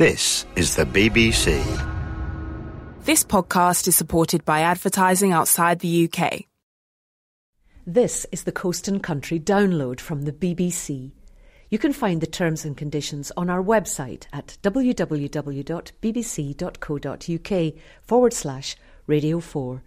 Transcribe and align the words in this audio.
This 0.00 0.46
is 0.56 0.76
the 0.76 0.86
BBC. 0.86 1.60
This 3.04 3.22
podcast 3.22 3.86
is 3.86 3.94
supported 3.96 4.46
by 4.46 4.60
advertising 4.60 5.32
outside 5.32 5.80
the 5.80 6.08
UK. 6.08 6.44
This 7.86 8.26
is 8.32 8.44
the 8.44 8.50
Coast 8.50 8.88
and 8.88 9.02
Country 9.02 9.38
download 9.38 10.00
from 10.00 10.22
the 10.22 10.32
BBC. 10.32 11.12
You 11.68 11.76
can 11.76 11.92
find 11.92 12.22
the 12.22 12.26
terms 12.26 12.64
and 12.64 12.78
conditions 12.78 13.30
on 13.36 13.50
our 13.50 13.62
website 13.62 14.24
at 14.32 14.56
www.bbc.co.uk 14.62 15.02
forward 18.00 18.32
slash 18.32 18.76
radio 19.06 19.38
4. 19.38 19.82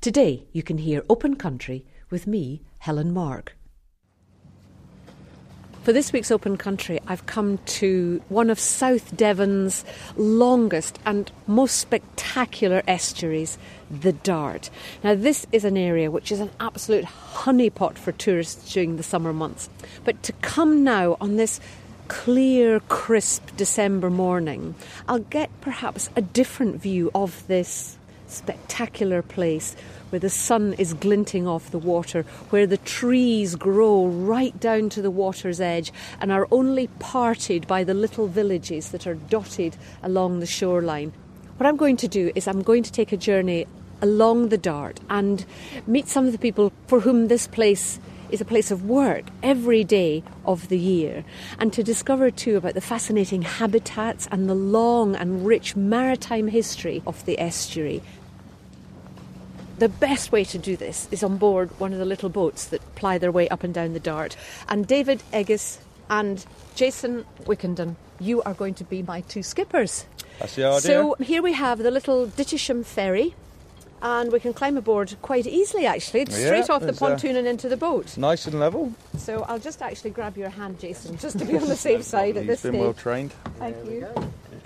Today 0.00 0.46
you 0.52 0.62
can 0.62 0.78
hear 0.78 1.04
Open 1.10 1.36
Country 1.36 1.84
with 2.08 2.26
me, 2.26 2.62
Helen 2.78 3.12
Mark. 3.12 3.54
For 5.82 5.94
this 5.94 6.12
week's 6.12 6.30
Open 6.30 6.58
Country, 6.58 7.00
I've 7.06 7.24
come 7.24 7.56
to 7.56 8.20
one 8.28 8.50
of 8.50 8.60
South 8.60 9.16
Devon's 9.16 9.82
longest 10.14 10.98
and 11.06 11.32
most 11.46 11.78
spectacular 11.78 12.82
estuaries, 12.86 13.56
the 13.90 14.12
Dart. 14.12 14.68
Now, 15.02 15.14
this 15.14 15.46
is 15.52 15.64
an 15.64 15.78
area 15.78 16.10
which 16.10 16.30
is 16.30 16.38
an 16.38 16.50
absolute 16.60 17.06
honeypot 17.06 17.96
for 17.96 18.12
tourists 18.12 18.74
during 18.74 18.98
the 18.98 19.02
summer 19.02 19.32
months. 19.32 19.70
But 20.04 20.22
to 20.24 20.34
come 20.34 20.84
now 20.84 21.16
on 21.18 21.36
this 21.36 21.60
clear, 22.08 22.80
crisp 22.80 23.56
December 23.56 24.10
morning, 24.10 24.74
I'll 25.08 25.20
get 25.20 25.48
perhaps 25.62 26.10
a 26.14 26.20
different 26.20 26.76
view 26.76 27.10
of 27.14 27.46
this 27.46 27.96
spectacular 28.30 29.22
place 29.22 29.76
where 30.10 30.20
the 30.20 30.30
sun 30.30 30.74
is 30.74 30.94
glinting 30.94 31.46
off 31.46 31.70
the 31.70 31.78
water, 31.78 32.24
where 32.50 32.66
the 32.66 32.78
trees 32.78 33.54
grow 33.54 34.06
right 34.06 34.58
down 34.58 34.88
to 34.90 35.02
the 35.02 35.10
water's 35.10 35.60
edge 35.60 35.92
and 36.20 36.32
are 36.32 36.48
only 36.50 36.88
parted 36.98 37.66
by 37.66 37.84
the 37.84 37.94
little 37.94 38.26
villages 38.26 38.90
that 38.90 39.06
are 39.06 39.14
dotted 39.14 39.76
along 40.02 40.40
the 40.40 40.46
shoreline. 40.46 41.12
What 41.56 41.66
I'm 41.66 41.76
going 41.76 41.96
to 41.98 42.08
do 42.08 42.32
is 42.34 42.48
I'm 42.48 42.62
going 42.62 42.82
to 42.82 42.92
take 42.92 43.12
a 43.12 43.16
journey 43.16 43.66
along 44.02 44.48
the 44.48 44.58
Dart 44.58 44.98
and 45.10 45.44
meet 45.86 46.08
some 46.08 46.26
of 46.26 46.32
the 46.32 46.38
people 46.38 46.72
for 46.86 47.00
whom 47.00 47.28
this 47.28 47.46
place 47.46 48.00
is 48.30 48.40
a 48.40 48.44
place 48.44 48.70
of 48.70 48.88
work 48.88 49.24
every 49.42 49.84
day 49.84 50.22
of 50.44 50.68
the 50.68 50.78
year, 50.78 51.24
and 51.58 51.72
to 51.72 51.82
discover 51.82 52.30
too 52.30 52.56
about 52.56 52.74
the 52.74 52.80
fascinating 52.80 53.42
habitats 53.42 54.28
and 54.30 54.48
the 54.48 54.54
long 54.54 55.16
and 55.16 55.44
rich 55.44 55.74
maritime 55.76 56.48
history 56.48 57.02
of 57.06 57.24
the 57.26 57.38
estuary. 57.40 58.00
The 59.80 59.88
best 59.88 60.30
way 60.30 60.44
to 60.44 60.58
do 60.58 60.76
this 60.76 61.08
is 61.10 61.22
on 61.22 61.38
board 61.38 61.70
one 61.80 61.94
of 61.94 61.98
the 61.98 62.04
little 62.04 62.28
boats 62.28 62.66
that 62.66 62.82
ply 62.96 63.16
their 63.16 63.32
way 63.32 63.48
up 63.48 63.64
and 63.64 63.72
down 63.72 63.94
the 63.94 63.98
Dart. 63.98 64.36
And 64.68 64.86
David 64.86 65.22
Eggins 65.32 65.78
and 66.10 66.44
Jason 66.74 67.24
Wickenden, 67.44 67.96
you 68.18 68.42
are 68.42 68.52
going 68.52 68.74
to 68.74 68.84
be 68.84 69.02
my 69.02 69.22
two 69.22 69.42
skippers. 69.42 70.04
That's 70.38 70.54
the 70.54 70.66
idea. 70.66 70.80
So 70.82 71.14
here 71.14 71.40
we 71.40 71.54
have 71.54 71.78
the 71.78 71.90
little 71.90 72.26
Dittisham 72.26 72.84
ferry, 72.84 73.34
and 74.02 74.30
we 74.30 74.38
can 74.38 74.52
climb 74.52 74.76
aboard 74.76 75.16
quite 75.22 75.46
easily 75.46 75.86
actually, 75.86 76.26
straight 76.26 76.68
off 76.68 76.82
the 76.82 76.92
pontoon 76.92 77.36
and 77.36 77.48
into 77.48 77.66
the 77.70 77.78
boat. 77.78 78.18
Nice 78.18 78.46
and 78.46 78.60
level. 78.60 78.92
So 79.16 79.46
I'll 79.48 79.58
just 79.58 79.80
actually 79.80 80.10
grab 80.10 80.36
your 80.36 80.50
hand, 80.50 80.78
Jason, 80.78 81.16
just 81.16 81.38
to 81.38 81.46
be 81.46 81.56
on 81.56 81.66
the 81.68 81.74
safe 81.74 82.02
side 82.14 82.36
at 82.36 82.42
He's 82.42 82.48
this 82.48 82.62
been 82.64 82.72
stage. 82.72 82.82
well 82.82 82.92
trained. 82.92 83.32
Thank 83.58 83.76
you. 83.86 84.06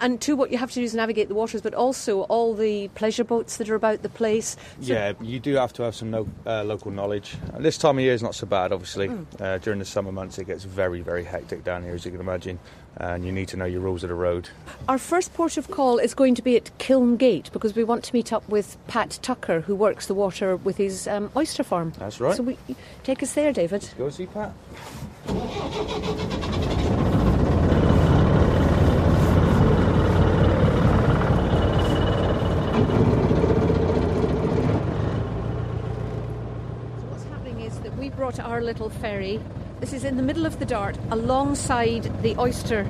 And 0.00 0.20
two, 0.20 0.36
what 0.36 0.50
you 0.50 0.58
have 0.58 0.70
to 0.70 0.80
do 0.80 0.82
is 0.82 0.94
navigate 0.94 1.28
the 1.28 1.34
waters, 1.34 1.60
but 1.62 1.74
also 1.74 2.22
all 2.22 2.54
the 2.54 2.88
pleasure 2.88 3.24
boats 3.24 3.56
that 3.58 3.68
are 3.68 3.74
about 3.74 4.02
the 4.02 4.08
place. 4.08 4.56
So 4.80 4.92
yeah, 4.92 5.12
you 5.20 5.40
do 5.40 5.54
have 5.54 5.72
to 5.74 5.82
have 5.82 5.94
some 5.94 6.10
no, 6.10 6.28
uh, 6.46 6.64
local 6.64 6.90
knowledge. 6.90 7.36
And 7.52 7.64
this 7.64 7.78
time 7.78 7.98
of 7.98 8.04
year 8.04 8.14
is 8.14 8.22
not 8.22 8.34
so 8.34 8.46
bad, 8.46 8.72
obviously. 8.72 9.08
Mm. 9.08 9.26
Uh, 9.40 9.58
during 9.58 9.78
the 9.78 9.84
summer 9.84 10.12
months, 10.12 10.38
it 10.38 10.46
gets 10.46 10.64
very, 10.64 11.00
very 11.00 11.24
hectic 11.24 11.64
down 11.64 11.82
here, 11.82 11.94
as 11.94 12.04
you 12.04 12.10
can 12.10 12.20
imagine. 12.20 12.58
And 12.96 13.24
you 13.24 13.32
need 13.32 13.48
to 13.48 13.56
know 13.56 13.64
your 13.64 13.80
rules 13.80 14.04
of 14.04 14.08
the 14.08 14.14
road. 14.14 14.48
Our 14.88 14.98
first 14.98 15.34
port 15.34 15.56
of 15.56 15.68
call 15.68 15.98
is 15.98 16.14
going 16.14 16.36
to 16.36 16.42
be 16.42 16.56
at 16.56 16.70
Kiln 16.78 17.16
Gate 17.16 17.50
because 17.52 17.74
we 17.74 17.82
want 17.82 18.04
to 18.04 18.14
meet 18.14 18.32
up 18.32 18.48
with 18.48 18.76
Pat 18.86 19.18
Tucker, 19.20 19.62
who 19.62 19.74
works 19.74 20.06
the 20.06 20.14
water 20.14 20.56
with 20.56 20.76
his 20.76 21.08
um, 21.08 21.30
oyster 21.36 21.64
farm. 21.64 21.92
That's 21.98 22.20
right. 22.20 22.36
So 22.36 22.44
we, 22.44 22.56
take 23.02 23.20
us 23.22 23.32
there, 23.32 23.52
David. 23.52 23.88
Go 23.98 24.10
see 24.10 24.26
Pat. 24.26 24.52
So 25.26 25.34
what's 37.08 37.24
happening 37.24 37.60
is 37.62 37.78
our 38.38 38.60
little 38.60 38.90
ferry. 38.90 39.40
This 39.80 39.92
is 39.92 40.04
in 40.04 40.16
the 40.16 40.22
middle 40.22 40.46
of 40.46 40.58
the 40.58 40.66
Dart, 40.66 40.96
alongside 41.10 42.22
the 42.22 42.36
oyster 42.38 42.86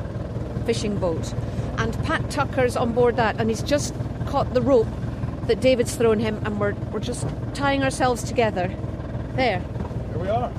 fishing 0.66 0.99
boat, 0.99 1.32
and 1.78 1.93
Pat 2.05 2.31
Tucker's 2.31 2.77
on 2.77 2.93
board 2.93 3.16
that, 3.16 3.41
and 3.41 3.49
he's 3.50 3.62
just 3.62 3.94
caught 4.27 4.54
the 4.54 4.62
rope 4.62 4.87
that 5.47 5.60
David's 5.60 5.94
thrown 5.97 6.19
him, 6.19 6.41
and 6.44 6.60
we're 6.60 6.75
we're 6.93 7.00
just 7.00 7.27
tying 7.54 7.83
ourselves 7.83 8.22
together. 8.22 8.69
There, 9.34 9.60
Here 9.60 10.19
we 10.19 10.28
are. 10.28 10.53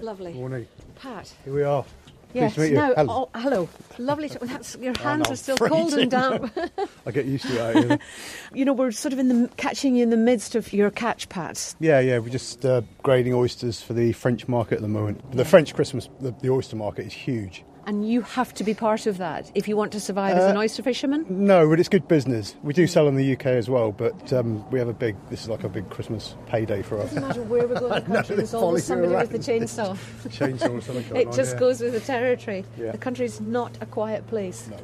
lovely. 0.00 0.32
Morning. 0.34 0.66
Pat. 0.96 1.32
Here 1.44 1.54
we 1.54 1.62
are. 1.62 1.84
Yes. 2.32 2.56
you. 2.56 2.74
Now. 2.74 2.94
Oh, 2.96 3.28
hello. 3.34 3.68
Lovely. 3.98 4.28
To, 4.28 4.38
that's, 4.40 4.76
your 4.76 4.96
hands 4.98 5.30
are 5.30 5.36
still 5.36 5.56
I'm 5.60 5.68
cold 5.68 5.94
and 5.94 6.10
damp. 6.10 6.56
I 7.06 7.10
get 7.10 7.26
used 7.26 7.46
to 7.46 7.54
it. 7.54 7.90
out 7.92 8.00
you 8.54 8.64
know, 8.64 8.72
we're 8.72 8.90
sort 8.90 9.12
of 9.12 9.18
in 9.18 9.28
the 9.28 9.48
catching 9.56 9.96
you 9.96 10.02
in 10.02 10.10
the 10.10 10.16
midst 10.16 10.54
of 10.54 10.72
your 10.72 10.90
catch, 10.90 11.28
Pat. 11.28 11.74
yeah, 11.80 12.00
yeah. 12.00 12.18
We're 12.18 12.28
just 12.28 12.64
uh, 12.64 12.82
grading 13.02 13.34
oysters 13.34 13.80
for 13.80 13.92
the 13.92 14.12
French 14.12 14.48
market 14.48 14.76
at 14.76 14.82
the 14.82 14.88
moment. 14.88 15.32
The 15.32 15.44
French 15.44 15.74
Christmas, 15.74 16.08
the, 16.20 16.32
the 16.40 16.50
oyster 16.50 16.76
market 16.76 17.06
is 17.06 17.12
huge. 17.12 17.64
And 17.86 18.08
you 18.08 18.22
have 18.22 18.54
to 18.54 18.64
be 18.64 18.72
part 18.74 19.06
of 19.06 19.18
that 19.18 19.50
if 19.54 19.68
you 19.68 19.76
want 19.76 19.92
to 19.92 20.00
survive 20.00 20.36
as 20.36 20.44
an 20.50 20.56
Uh, 20.56 20.60
oyster 20.60 20.82
fisherman. 20.82 21.26
No, 21.28 21.68
but 21.68 21.78
it's 21.78 21.88
good 21.88 22.08
business. 22.08 22.54
We 22.62 22.72
do 22.72 22.86
sell 22.86 23.08
in 23.08 23.16
the 23.16 23.32
UK 23.34 23.46
as 23.46 23.68
well, 23.68 23.92
but 23.92 24.32
um, 24.32 24.68
we 24.70 24.78
have 24.78 24.88
a 24.88 24.94
big. 24.94 25.16
This 25.30 25.42
is 25.42 25.48
like 25.48 25.64
a 25.64 25.68
big 25.68 25.88
Christmas 25.90 26.34
payday 26.46 26.82
for 26.82 26.98
us. 26.98 27.08
Doesn't 27.12 27.28
matter 27.28 27.42
where 27.42 27.66
we 27.66 27.74
go 27.74 27.92
in 27.92 28.04
the 28.04 28.14
country, 28.14 28.36
there's 28.36 28.52
they 28.52 28.58
always 28.58 28.84
somebody 28.84 29.14
with 29.14 29.30
the 29.30 29.38
chainsaw. 29.38 29.96
Chainsaw 30.28 30.78
or 30.78 30.80
something. 30.80 31.16
It 31.16 31.28
on, 31.28 31.32
just 31.34 31.54
yeah. 31.54 31.60
goes 31.60 31.80
with 31.80 31.92
the 31.92 32.00
territory. 32.00 32.64
Yeah. 32.78 32.92
The 32.92 32.98
country's 32.98 33.40
not 33.40 33.76
a 33.80 33.86
quiet 33.86 34.26
place. 34.28 34.68
No. 34.70 34.78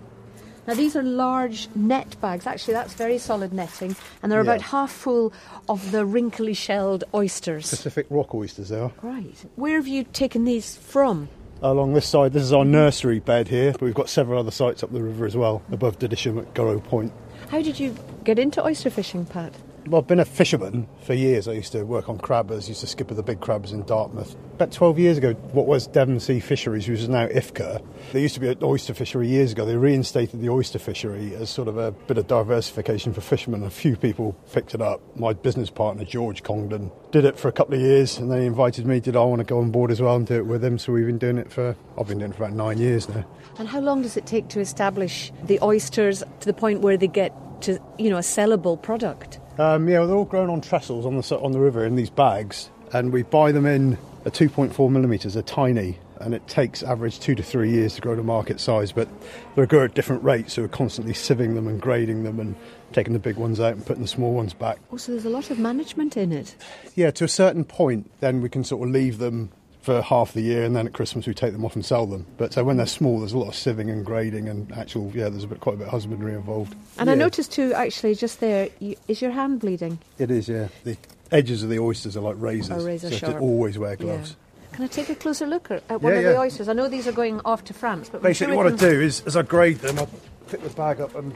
Now, 0.66 0.74
these 0.74 0.94
are 0.94 1.02
large 1.02 1.68
net 1.74 2.20
bags. 2.20 2.46
Actually, 2.46 2.74
that's 2.74 2.92
very 2.92 3.16
solid 3.16 3.52
netting, 3.52 3.96
and 4.22 4.30
they're 4.30 4.44
Yeah. 4.44 4.50
about 4.52 4.60
half 4.62 4.92
full 4.92 5.32
of 5.68 5.90
the 5.90 6.04
wrinkly 6.04 6.52
shelled 6.54 7.02
oysters. 7.14 7.70
Pacific 7.70 8.06
rock 8.10 8.34
oysters. 8.34 8.68
They 8.68 8.78
are 8.78 8.92
Right. 9.02 9.34
Where 9.56 9.76
have 9.76 9.88
you 9.88 10.04
taken 10.04 10.44
these 10.44 10.76
from? 10.76 11.28
Along 11.62 11.92
this 11.92 12.08
side. 12.08 12.32
This 12.32 12.42
is 12.42 12.54
our 12.54 12.64
nursery 12.64 13.20
bed 13.20 13.48
here, 13.48 13.72
but 13.72 13.82
we've 13.82 13.92
got 13.92 14.08
several 14.08 14.38
other 14.38 14.50
sites 14.50 14.82
up 14.82 14.92
the 14.92 15.02
river 15.02 15.26
as 15.26 15.36
well, 15.36 15.60
above 15.70 15.98
Dittisham 15.98 16.38
at 16.38 16.84
Point. 16.84 17.12
How 17.48 17.60
did 17.60 17.78
you 17.78 17.94
get 18.24 18.38
into 18.38 18.64
oyster 18.64 18.88
fishing, 18.88 19.26
Pat? 19.26 19.52
Well, 19.86 20.02
I've 20.02 20.06
been 20.06 20.20
a 20.20 20.24
fisherman 20.24 20.86
for 21.02 21.14
years. 21.14 21.48
I 21.48 21.52
used 21.52 21.72
to 21.72 21.84
work 21.84 22.08
on 22.08 22.18
crabbers, 22.18 22.68
used 22.68 22.82
to 22.82 22.86
skipper 22.86 23.14
the 23.14 23.22
big 23.22 23.40
crabs 23.40 23.72
in 23.72 23.82
Dartmouth. 23.84 24.36
About 24.54 24.72
12 24.72 24.98
years 24.98 25.18
ago, 25.18 25.32
what 25.52 25.66
was 25.66 25.86
Devon 25.86 26.20
Sea 26.20 26.38
Fisheries, 26.38 26.86
which 26.86 27.00
is 27.00 27.08
now 27.08 27.26
IFCA, 27.28 27.82
there 28.12 28.20
used 28.20 28.34
to 28.34 28.40
be 28.40 28.48
an 28.48 28.58
oyster 28.62 28.92
fishery 28.92 29.28
years 29.28 29.52
ago. 29.52 29.64
They 29.64 29.76
reinstated 29.76 30.42
the 30.42 30.50
oyster 30.50 30.78
fishery 30.78 31.34
as 31.34 31.48
sort 31.48 31.66
of 31.66 31.78
a 31.78 31.92
bit 31.92 32.18
of 32.18 32.26
diversification 32.26 33.14
for 33.14 33.22
fishermen. 33.22 33.62
A 33.62 33.70
few 33.70 33.96
people 33.96 34.36
picked 34.52 34.74
it 34.74 34.82
up. 34.82 35.00
My 35.16 35.32
business 35.32 35.70
partner, 35.70 36.04
George 36.04 36.42
Congdon, 36.42 36.92
did 37.10 37.24
it 37.24 37.38
for 37.38 37.48
a 37.48 37.52
couple 37.52 37.74
of 37.74 37.80
years 37.80 38.18
and 38.18 38.30
then 38.30 38.40
he 38.40 38.46
invited 38.46 38.86
me, 38.86 39.00
did 39.00 39.16
I 39.16 39.24
want 39.24 39.40
to 39.40 39.44
go 39.44 39.58
on 39.58 39.70
board 39.70 39.90
as 39.90 40.02
well 40.02 40.14
and 40.14 40.26
do 40.26 40.34
it 40.34 40.46
with 40.46 40.62
him? 40.62 40.78
So 40.78 40.92
we've 40.92 41.06
been 41.06 41.18
doing 41.18 41.38
it 41.38 41.50
for, 41.50 41.74
I've 41.98 42.06
been 42.06 42.18
doing 42.18 42.32
it 42.32 42.36
for 42.36 42.44
about 42.44 42.56
nine 42.56 42.78
years 42.78 43.08
now. 43.08 43.24
And 43.58 43.66
how 43.66 43.80
long 43.80 44.02
does 44.02 44.18
it 44.18 44.26
take 44.26 44.48
to 44.48 44.60
establish 44.60 45.32
the 45.44 45.58
oysters 45.62 46.22
to 46.40 46.46
the 46.46 46.52
point 46.52 46.82
where 46.82 46.98
they 46.98 47.08
get 47.08 47.34
to, 47.62 47.78
you 47.98 48.10
know, 48.10 48.16
a 48.16 48.20
sellable 48.20 48.80
product? 48.80 49.38
Um, 49.58 49.88
yeah, 49.88 49.98
well, 49.98 50.08
they're 50.08 50.16
all 50.16 50.24
grown 50.24 50.50
on 50.50 50.60
trestles 50.60 51.04
on 51.04 51.16
the 51.16 51.38
on 51.38 51.52
the 51.52 51.60
river 51.60 51.84
in 51.84 51.96
these 51.96 52.10
bags, 52.10 52.70
and 52.92 53.12
we 53.12 53.22
buy 53.22 53.52
them 53.52 53.66
in 53.66 53.98
at 54.24 54.32
2.4 54.32 54.90
millimetres. 54.90 55.34
They're 55.34 55.42
tiny, 55.42 55.98
and 56.20 56.34
it 56.34 56.46
takes 56.48 56.82
average 56.82 57.20
two 57.20 57.34
to 57.34 57.42
three 57.42 57.70
years 57.70 57.94
to 57.94 58.00
grow 58.00 58.14
to 58.14 58.22
market 58.22 58.60
size. 58.60 58.92
But 58.92 59.08
they're 59.54 59.66
grow 59.66 59.84
at 59.84 59.94
different 59.94 60.22
rates, 60.22 60.54
so 60.54 60.62
we're 60.62 60.68
constantly 60.68 61.14
sieving 61.14 61.54
them 61.54 61.66
and 61.66 61.80
grading 61.80 62.24
them 62.24 62.40
and 62.40 62.56
taking 62.92 63.12
the 63.12 63.18
big 63.18 63.36
ones 63.36 63.60
out 63.60 63.74
and 63.74 63.84
putting 63.86 64.02
the 64.02 64.08
small 64.08 64.32
ones 64.32 64.52
back. 64.52 64.78
Oh, 64.92 64.96
so 64.96 65.12
there's 65.12 65.24
a 65.24 65.30
lot 65.30 65.50
of 65.50 65.58
management 65.58 66.16
in 66.16 66.32
it. 66.32 66.56
Yeah, 66.94 67.10
to 67.12 67.24
a 67.24 67.28
certain 67.28 67.64
point, 67.64 68.10
then 68.20 68.40
we 68.40 68.48
can 68.48 68.64
sort 68.64 68.86
of 68.86 68.92
leave 68.92 69.18
them 69.18 69.50
for 69.82 70.02
half 70.02 70.32
the 70.32 70.42
year, 70.42 70.64
and 70.64 70.76
then 70.76 70.86
at 70.86 70.92
Christmas 70.92 71.26
we 71.26 71.34
take 71.34 71.52
them 71.52 71.64
off 71.64 71.74
and 71.74 71.84
sell 71.84 72.06
them. 72.06 72.26
But 72.36 72.56
uh, 72.58 72.64
when 72.64 72.76
they're 72.76 72.86
small, 72.86 73.20
there's 73.20 73.32
a 73.32 73.38
lot 73.38 73.48
of 73.48 73.54
sieving 73.54 73.90
and 73.90 74.04
grading, 74.04 74.48
and 74.48 74.70
actual 74.72 75.10
yeah, 75.14 75.28
there's 75.28 75.44
a 75.44 75.46
bit 75.46 75.60
quite 75.60 75.74
a 75.74 75.78
bit 75.78 75.86
of 75.86 75.92
husbandry 75.92 76.34
involved. 76.34 76.74
And 76.98 77.08
I 77.10 77.14
noticed 77.14 77.52
too, 77.52 77.72
actually, 77.74 78.14
just 78.14 78.40
there, 78.40 78.68
you, 78.78 78.96
is 79.08 79.22
your 79.22 79.30
hand 79.30 79.60
bleeding? 79.60 79.98
It 80.18 80.30
is, 80.30 80.48
yeah. 80.48 80.68
The 80.84 80.96
edges 81.32 81.62
of 81.62 81.70
the 81.70 81.78
oysters 81.78 82.16
are 82.16 82.20
like 82.20 82.36
razors, 82.38 82.82
Are 82.84 82.86
razor 82.86 83.08
so 83.08 83.14
you 83.14 83.20
have 83.20 83.20
sharp. 83.20 83.36
to 83.36 83.40
always 83.42 83.78
wear 83.78 83.96
gloves. 83.96 84.30
Yeah. 84.30 84.76
Can 84.76 84.84
I 84.84 84.88
take 84.88 85.08
a 85.08 85.14
closer 85.14 85.46
look 85.46 85.70
at 85.70 85.82
at 85.88 86.00
one 86.00 86.12
Yeah, 86.12 86.18
of 86.20 86.24
the 86.26 86.38
oysters? 86.38 86.68
I 86.68 86.72
know 86.74 86.88
these 86.88 87.06
are 87.08 87.12
going 87.12 87.40
off 87.44 87.64
to 87.64 87.74
France, 87.74 88.08
but 88.08 88.22
Basically, 88.22 88.54
sure 88.54 88.64
what 88.64 88.72
I 88.72 88.76
do 88.76 89.00
is, 89.00 89.22
as 89.26 89.36
I 89.36 89.42
grade 89.42 89.78
them, 89.78 89.98
I 89.98 90.06
pick 90.48 90.62
the 90.62 90.70
bag 90.70 91.00
up 91.00 91.14
and 91.16 91.34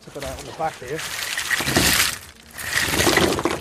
tip 0.00 0.16
it 0.16 0.24
out 0.24 0.38
on 0.38 0.44
the 0.44 0.52
back 0.58 0.74
here. 0.78 0.98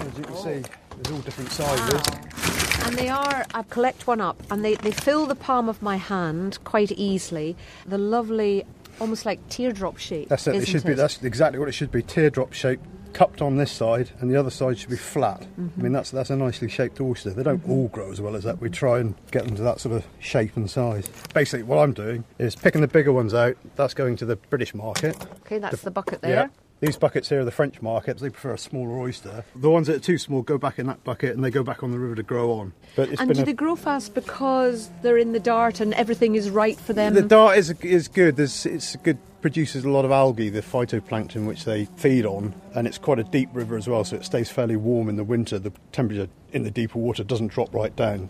As 0.06 0.18
you 0.18 0.24
can 0.24 0.36
see, 0.36 0.70
there's 1.02 1.12
all 1.16 1.22
different 1.22 1.52
sizes. 1.52 2.45
And 2.86 2.96
they 2.96 3.10
are, 3.10 3.46
I 3.54 3.64
collect 3.64 4.06
one 4.06 4.22
up, 4.22 4.44
and 4.52 4.64
they, 4.64 4.76
they 4.76 4.92
fill 4.92 5.26
the 5.26 5.36
palm 5.36 5.70
of 5.70 5.82
my 5.82 5.98
hand 5.98 6.60
quite 6.64 6.92
easily. 6.92 7.56
The 7.88 7.98
lovely, 7.98 8.64
almost 9.00 9.26
like 9.26 9.48
teardrop 9.50 9.98
shape. 9.98 10.30
That's 10.30 10.46
it. 10.46 10.56
It 10.56 10.68
should 10.68 10.84
be. 10.84 10.94
That's 10.94 11.22
exactly 11.24 11.58
what 11.58 11.68
it 11.68 11.72
should 11.72 11.92
be. 11.92 12.04
Teardrop 12.04 12.54
shape, 12.54 12.80
cupped 13.14 13.42
on 13.42 13.58
this 13.58 13.72
side, 13.72 14.12
and 14.20 14.30
the 14.30 14.40
other 14.40 14.52
side 14.52 14.78
should 14.78 14.92
be 14.92 14.98
flat. 14.98 15.42
Mm-hmm. 15.42 15.80
I 15.80 15.84
mean, 15.84 15.94
that's 15.94 16.12
that's 16.12 16.30
a 16.30 16.36
nicely 16.36 16.70
shaped 16.70 17.02
oyster. 17.02 17.32
They 17.32 17.42
don't 17.42 17.68
all 17.68 17.88
grow 17.88 18.12
as 18.12 18.22
well 18.22 18.36
as 18.36 18.44
that. 18.44 18.62
We 18.62 18.70
try 18.70 19.00
and 19.00 19.16
get 19.32 19.46
them 19.46 19.56
to 19.56 19.64
that 19.64 19.80
sort 19.80 19.96
of 19.96 20.06
shape 20.20 20.56
and 20.56 20.70
size. 20.70 21.10
Basically, 21.34 21.64
what 21.64 21.80
I'm 21.80 21.94
doing 21.94 22.24
is 22.38 22.56
picking 22.56 22.82
the 22.82 22.88
bigger 22.88 23.12
ones 23.12 23.34
out. 23.34 23.58
That's 23.78 23.96
going 23.96 24.16
to 24.18 24.26
the 24.26 24.36
British 24.36 24.76
market. 24.76 25.18
Okay, 25.42 25.58
that's 25.58 25.82
the 25.82 25.92
bucket 25.92 26.20
Yeah. 26.22 26.50
There. 26.80 26.88
These 26.88 26.98
buckets 26.98 27.30
here 27.30 27.42
are 27.42 27.46
the 27.46 27.52
French 27.52 27.82
markets. 27.82 28.22
They 28.22 28.30
prefer 28.30 28.54
a 28.54 28.58
smaller 28.58 29.00
oyster. 29.00 29.44
The 29.56 29.70
ones 29.70 29.88
that 29.88 29.96
are 29.98 30.00
too 30.00 30.18
small 30.18 30.42
go 30.42 30.58
back 30.58 30.80
in 30.80 30.88
that 30.88 31.04
bucket, 31.04 31.36
and 31.36 31.44
they 31.44 31.52
go 31.52 31.64
back 31.64 31.84
on 31.84 31.92
the 31.92 32.00
river 32.00 32.16
to 32.16 32.24
grow 32.24 32.52
on. 32.54 32.74
But 32.96 33.10
it's 33.10 33.20
And 33.22 33.28
been 33.30 33.38
do 33.38 33.44
a- 33.44 33.46
they 33.46 33.54
grow 33.54 33.76
fast 33.76 34.14
because 34.14 34.90
they're 35.02 35.18
in 35.18 35.32
the 35.32 35.40
dart 35.40 35.80
and 35.80 35.94
everything 35.94 36.36
is 36.36 36.50
right 36.50 36.78
for 36.78 36.94
them? 36.94 37.14
The 37.14 37.22
dart 37.22 37.58
is 37.58 37.72
is 37.82 38.08
good. 38.08 38.36
There's, 38.36 38.66
it's 38.66 38.96
good. 38.98 39.18
Produces 39.42 39.84
a 39.86 39.90
lot 39.90 40.06
of 40.06 40.12
algae, 40.12 40.50
the 40.50 40.64
phytoplankton, 40.64 41.46
which 41.46 41.66
they 41.66 41.86
feed 41.98 42.26
on, 42.26 42.56
and 42.74 42.88
it's 42.88 42.98
quite 42.98 43.20
a 43.20 43.24
deep 43.24 43.50
river 43.54 43.78
as 43.78 43.88
well, 43.88 44.04
so 44.04 44.16
it 44.16 44.26
stays 44.26 44.50
fairly 44.50 44.76
warm 44.76 45.08
in 45.08 45.18
the 45.18 45.24
winter. 45.24 45.60
The 45.60 45.72
temperature 45.92 46.28
in 46.52 46.64
the 46.64 46.72
deeper 46.72 46.98
water 46.98 47.24
doesn't 47.24 47.50
drop 47.50 47.72
right 47.72 47.96
down. 47.96 48.30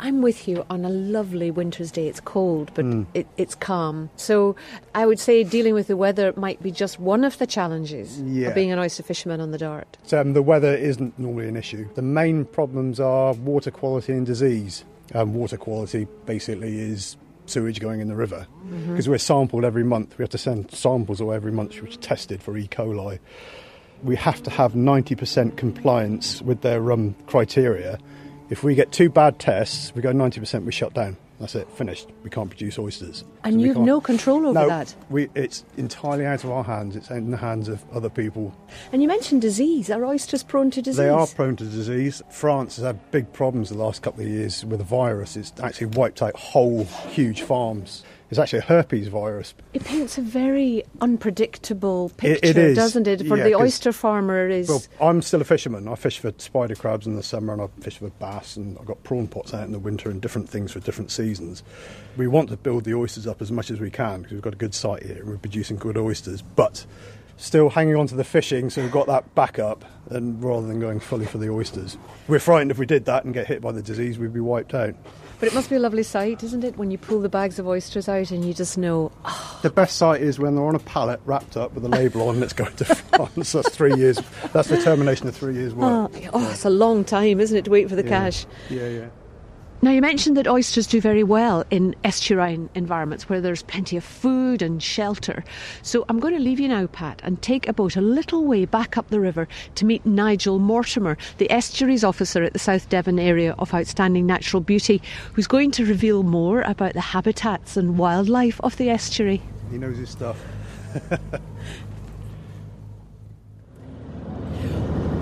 I'm 0.00 0.22
with 0.22 0.46
you 0.48 0.64
on 0.70 0.84
a 0.84 0.88
lovely 0.88 1.50
winter's 1.50 1.90
day. 1.90 2.08
It's 2.08 2.20
cold, 2.20 2.70
but 2.74 2.84
Hmm. 2.84 3.02
it, 3.14 3.26
it's 3.36 3.54
calm. 3.54 4.10
So 4.16 4.56
I 4.94 5.06
would 5.06 5.18
say 5.18 5.44
dealing 5.44 5.74
with 5.74 5.86
the 5.86 5.96
weather 5.96 6.32
might 6.36 6.62
be 6.62 6.70
just 6.70 6.98
one 7.00 7.24
of 7.24 7.38
the 7.38 7.46
challenges 7.46 8.20
Yeah. 8.20 8.48
of 8.48 8.54
being 8.54 8.70
an 8.72 8.78
oyster 8.78 9.02
fisherman 9.02 9.40
on 9.40 9.50
the 9.50 9.58
Dart. 9.58 9.96
So, 10.04 10.20
um, 10.20 10.32
the 10.32 10.42
weather 10.42 10.74
isn't 10.74 11.18
normally 11.18 11.48
an 11.48 11.56
issue. 11.56 11.86
The 11.94 12.02
main 12.02 12.44
problems 12.44 13.00
are 13.00 13.32
water 13.34 13.70
quality 13.70 14.12
and 14.12 14.26
disease. 14.26 14.84
Um, 15.14 15.34
water 15.34 15.56
quality 15.56 16.06
basically 16.26 16.78
is 16.80 17.16
sewage 17.46 17.78
going 17.78 18.00
in 18.00 18.08
the 18.08 18.16
river 18.16 18.46
because 18.88 19.06
we're 19.08 19.18
sampled 19.18 19.64
every 19.64 19.84
month. 19.84 20.16
We 20.16 20.22
have 20.22 20.30
to 20.30 20.38
send 20.38 20.70
samples 20.70 21.20
away 21.20 21.36
every 21.36 21.52
month 21.52 21.80
which 21.82 21.96
are 21.96 22.00
tested 22.00 22.42
for 22.42 22.56
E. 22.56 22.66
coli. 22.68 23.18
We 24.02 24.16
have 24.16 24.42
to 24.44 24.50
have 24.50 24.72
90% 24.74 25.56
compliance 25.56 26.40
with 26.42 26.62
their 26.62 26.90
um, 26.92 27.14
criteria. 27.26 27.98
If 28.50 28.62
we 28.62 28.74
get 28.74 28.92
two 28.92 29.08
bad 29.08 29.38
tests, 29.38 29.94
we 29.94 30.02
go 30.02 30.12
90%, 30.12 30.64
we 30.64 30.72
shut 30.72 30.92
down. 30.92 31.16
That's 31.40 31.54
it, 31.56 31.68
finished. 31.70 32.08
We 32.22 32.30
can't 32.30 32.48
produce 32.48 32.78
oysters. 32.78 33.24
And 33.42 33.54
So 33.54 33.60
you 33.60 33.68
have 33.68 33.82
no 33.82 34.00
control 34.00 34.46
over 34.46 34.52
no, 34.52 34.68
that. 34.68 34.94
We, 35.10 35.28
it's 35.34 35.64
entirely 35.76 36.26
out 36.26 36.44
of 36.44 36.50
our 36.50 36.62
hands. 36.62 36.94
It's 36.94 37.10
in 37.10 37.30
the 37.30 37.36
hands 37.36 37.68
of 37.68 37.84
other 37.92 38.08
people. 38.08 38.54
And 38.92 39.02
you 39.02 39.08
mentioned 39.08 39.42
disease. 39.42 39.90
Are 39.90 40.04
oysters 40.04 40.42
prone 40.42 40.70
to 40.70 40.80
disease? 40.80 40.98
They 40.98 41.08
are 41.08 41.26
prone 41.26 41.56
to 41.56 41.64
disease. 41.64 42.22
France 42.30 42.76
has 42.76 42.84
had 42.84 43.10
big 43.10 43.32
problems 43.32 43.70
the 43.70 43.78
last 43.78 44.02
couple 44.02 44.22
of 44.22 44.28
years 44.28 44.64
with 44.64 44.80
a 44.80 44.84
virus. 44.84 45.36
It's 45.36 45.52
actually 45.60 45.88
wiped 45.88 46.22
out 46.22 46.36
whole 46.36 46.84
huge 46.84 47.42
farms. 47.42 48.04
It's 48.30 48.38
actually 48.38 48.60
a 48.60 48.62
herpes 48.62 49.08
virus. 49.08 49.54
It 49.74 49.84
paints 49.84 50.18
a 50.18 50.22
very 50.22 50.82
unpredictable 51.00 52.10
picture, 52.16 52.40
it 52.42 52.56
is. 52.56 52.76
doesn't 52.76 53.06
it? 53.06 53.26
For 53.26 53.36
Yeah, 53.36 53.44
the 53.44 53.54
oyster 53.54 53.92
farmer 53.92 54.48
is 54.48 54.68
Well, 54.68 54.82
I'm 55.00 55.22
still 55.22 55.40
a 55.40 55.44
fisherman. 55.44 55.88
I 55.88 55.94
fish 55.94 56.18
for 56.18 56.32
spider 56.38 56.74
crabs 56.74 57.06
in 57.06 57.16
the 57.16 57.22
summer 57.22 57.52
and 57.52 57.62
I 57.62 57.66
fish 57.80 57.98
for 57.98 58.08
bass 58.10 58.56
and 58.56 58.78
I've 58.78 58.86
got 58.86 59.02
prawn 59.04 59.28
pots 59.28 59.52
out 59.52 59.64
in 59.64 59.72
the 59.72 59.78
winter 59.78 60.10
and 60.10 60.20
different 60.22 60.48
things 60.48 60.72
for 60.72 60.80
different 60.80 61.10
seasons. 61.10 61.62
We 62.16 62.26
want 62.26 62.48
to 62.48 62.56
build 62.56 62.84
the 62.84 62.94
oysters 62.94 63.26
up 63.26 63.42
as 63.42 63.52
much 63.52 63.70
as 63.70 63.78
we 63.78 63.90
can 63.90 64.22
because 64.22 64.32
we've 64.32 64.42
got 64.42 64.54
a 64.54 64.58
good 64.58 64.74
site 64.74 65.02
here 65.02 65.18
and 65.18 65.28
we're 65.28 65.36
producing 65.36 65.76
good 65.76 65.98
oysters, 65.98 66.40
but 66.42 66.86
still 67.36 67.68
hanging 67.70 67.96
on 67.96 68.06
to 68.06 68.14
the 68.14 68.24
fishing 68.24 68.70
so 68.70 68.80
we've 68.82 68.92
got 68.92 69.06
that 69.06 69.34
backup 69.34 69.84
and 70.10 70.42
rather 70.42 70.66
than 70.66 70.80
going 70.80 71.00
fully 71.00 71.26
for 71.26 71.38
the 71.38 71.50
oysters. 71.50 71.96
We're 72.28 72.38
frightened 72.38 72.70
if 72.70 72.78
we 72.78 72.86
did 72.86 73.04
that 73.06 73.24
and 73.24 73.32
get 73.34 73.46
hit 73.46 73.60
by 73.60 73.72
the 73.72 73.82
disease, 73.82 74.18
we'd 74.18 74.32
be 74.34 74.40
wiped 74.40 74.74
out. 74.74 74.94
But 75.40 75.48
it 75.48 75.54
must 75.54 75.68
be 75.68 75.76
a 75.76 75.80
lovely 75.80 76.04
sight, 76.04 76.42
isn't 76.44 76.62
it, 76.62 76.76
when 76.78 76.90
you 76.92 76.96
pull 76.98 77.20
the 77.20 77.28
bags 77.28 77.58
of 77.58 77.66
oysters 77.66 78.08
out 78.08 78.30
and 78.30 78.44
you 78.44 78.54
just 78.54 78.78
know, 78.78 79.10
oh, 79.24 79.58
The 79.62 79.70
best 79.70 79.96
sight 79.96 80.22
is 80.22 80.38
when 80.38 80.54
they're 80.54 80.64
on 80.64 80.76
a 80.76 80.80
pallet 80.80 81.20
wrapped 81.24 81.56
up 81.56 81.72
with 81.74 81.84
a 81.84 81.88
label 81.88 82.28
on 82.28 82.40
it's 82.42 82.52
going 82.52 82.74
to 82.76 82.84
France. 82.94 83.52
That's 83.52 83.68
three 83.70 83.94
years. 83.94 84.20
That's 84.52 84.68
the 84.68 84.80
termination 84.80 85.26
of 85.26 85.34
three 85.36 85.54
years' 85.54 85.74
work. 85.74 86.12
Oh, 86.14 86.30
oh, 86.34 86.50
it's 86.50 86.64
a 86.64 86.70
long 86.70 87.04
time, 87.04 87.40
isn't 87.40 87.56
it, 87.56 87.64
to 87.64 87.70
wait 87.70 87.88
for 87.88 87.96
the 87.96 88.04
Yeah. 88.04 88.08
cash. 88.10 88.46
Yeah, 88.70 88.88
yeah. 88.88 89.06
Now, 89.84 89.90
you 89.90 90.00
mentioned 90.00 90.38
that 90.38 90.48
oysters 90.48 90.86
do 90.86 90.98
very 90.98 91.22
well 91.22 91.62
in 91.70 91.94
estuarine 92.04 92.70
environments 92.74 93.28
where 93.28 93.42
there's 93.42 93.62
plenty 93.62 93.98
of 93.98 94.02
food 94.02 94.62
and 94.62 94.82
shelter. 94.82 95.44
So 95.82 96.06
I'm 96.08 96.20
going 96.20 96.32
to 96.32 96.40
leave 96.40 96.58
you 96.58 96.68
now, 96.68 96.86
Pat, 96.86 97.20
and 97.22 97.42
take 97.42 97.68
a 97.68 97.74
boat 97.74 97.94
a 97.94 98.00
little 98.00 98.46
way 98.46 98.64
back 98.64 98.96
up 98.96 99.10
the 99.10 99.20
river 99.20 99.46
to 99.74 99.84
meet 99.84 100.06
Nigel 100.06 100.58
Mortimer, 100.58 101.18
the 101.36 101.50
estuaries 101.50 102.02
officer 102.02 102.42
at 102.42 102.54
the 102.54 102.58
South 102.58 102.88
Devon 102.88 103.18
area 103.18 103.54
of 103.58 103.74
outstanding 103.74 104.24
natural 104.24 104.62
beauty, 104.62 105.02
who's 105.34 105.46
going 105.46 105.70
to 105.72 105.84
reveal 105.84 106.22
more 106.22 106.62
about 106.62 106.94
the 106.94 107.02
habitats 107.02 107.76
and 107.76 107.98
wildlife 107.98 108.58
of 108.62 108.78
the 108.78 108.88
estuary. 108.88 109.42
He 109.70 109.76
knows 109.76 109.98
his 109.98 110.08
stuff. 110.08 110.42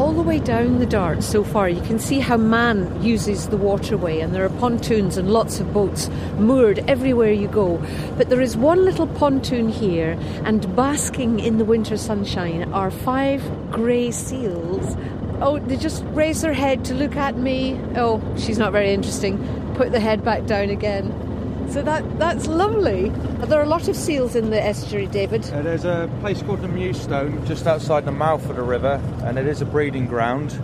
All 0.03 0.13
the 0.13 0.23
way 0.23 0.41
down 0.41 0.81
the 0.81 0.85
Dart 0.85 1.23
so 1.23 1.45
far, 1.45 1.69
you 1.69 1.81
can 1.81 2.01
see 2.01 2.19
how 2.19 2.37
man 2.37 3.01
uses 3.05 3.47
the 3.51 3.57
waterway, 3.57 4.19
and 4.19 4.35
there 4.35 4.45
are 4.45 4.49
pontoons 4.49 5.17
and 5.17 5.31
lots 5.31 5.61
of 5.61 5.73
boats 5.73 6.11
moored 6.39 6.81
everywhere 6.89 7.31
you 7.31 7.47
go. 7.47 7.81
But 8.19 8.29
there 8.29 8.41
is 8.41 8.57
one 8.57 8.85
little 8.85 9.07
pontoon 9.07 9.69
here, 9.69 10.19
and 10.45 10.75
basking 10.75 11.39
in 11.39 11.59
the 11.59 11.65
winter 11.65 11.97
sunshine 11.97 12.73
are 12.73 12.91
five 12.91 13.49
grey 13.71 14.11
seals. 14.11 14.97
Oh, 15.41 15.61
they 15.61 15.77
just 15.77 16.03
raise 16.07 16.41
their 16.41 16.53
head 16.53 16.85
to 16.87 16.95
look 16.95 17.15
at 17.15 17.37
me. 17.37 17.79
Oh, 17.95 18.21
she's 18.37 18.59
not 18.59 18.73
very 18.73 18.93
interesting. 18.93 19.39
Put 19.77 19.93
the 19.93 20.01
head 20.01 20.25
back 20.25 20.47
down 20.47 20.71
again. 20.71 21.22
So 21.71 21.83
that 21.83 22.19
that's 22.19 22.47
lovely. 22.47 23.09
There 23.09 23.59
are 23.59 23.65
a 23.65 23.69
lot 23.69 23.89
of 23.89 23.97
seals 23.97 24.37
in 24.37 24.51
the 24.51 24.63
estuary, 24.63 25.07
David. 25.07 25.45
Uh, 25.53 25.63
there's 25.63 25.85
a 25.85 26.11
place 26.21 26.43
called 26.43 26.63
the 26.63 26.69
Mewstone 26.69 27.47
just 27.47 27.67
outside 27.67 28.05
the 28.05 28.13
mouth 28.13 28.49
of 28.49 28.57
the 28.57 28.63
river, 28.63 29.01
and 29.25 29.39
it 29.39 29.47
is 29.47 29.63
a 29.63 29.65
breeding 29.65 30.07
ground. 30.07 30.59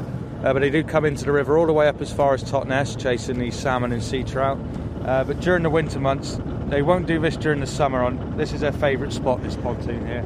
Uh, 0.45 0.53
but 0.53 0.61
they 0.61 0.71
do 0.71 0.85
come 0.85 1.05
into 1.05 1.25
the 1.25 1.33
river 1.33 1.59
all 1.59 1.67
the 1.67 1.73
way 1.73 1.89
up 1.89 2.01
as 2.01 2.13
far 2.13 2.35
as 2.35 2.45
Totnes, 2.45 2.97
chasing 2.97 3.39
these 3.39 3.57
salmon 3.57 3.93
and 3.93 4.03
sea 4.03 4.23
trout. 4.23 4.59
Uh, 5.05 5.25
but 5.25 5.41
during 5.41 5.63
the 5.63 5.71
winter 5.71 5.99
months, 5.99 6.39
they 6.69 6.83
won't 6.83 7.07
do 7.07 7.19
this 7.19 7.37
during 7.37 7.61
the 7.61 7.67
summer. 7.67 8.05
On 8.05 8.37
this 8.37 8.53
is 8.53 8.61
their 8.61 8.73
favourite 8.73 9.13
spot, 9.13 9.43
this 9.43 9.57
pontoon 9.57 10.07
here. 10.07 10.25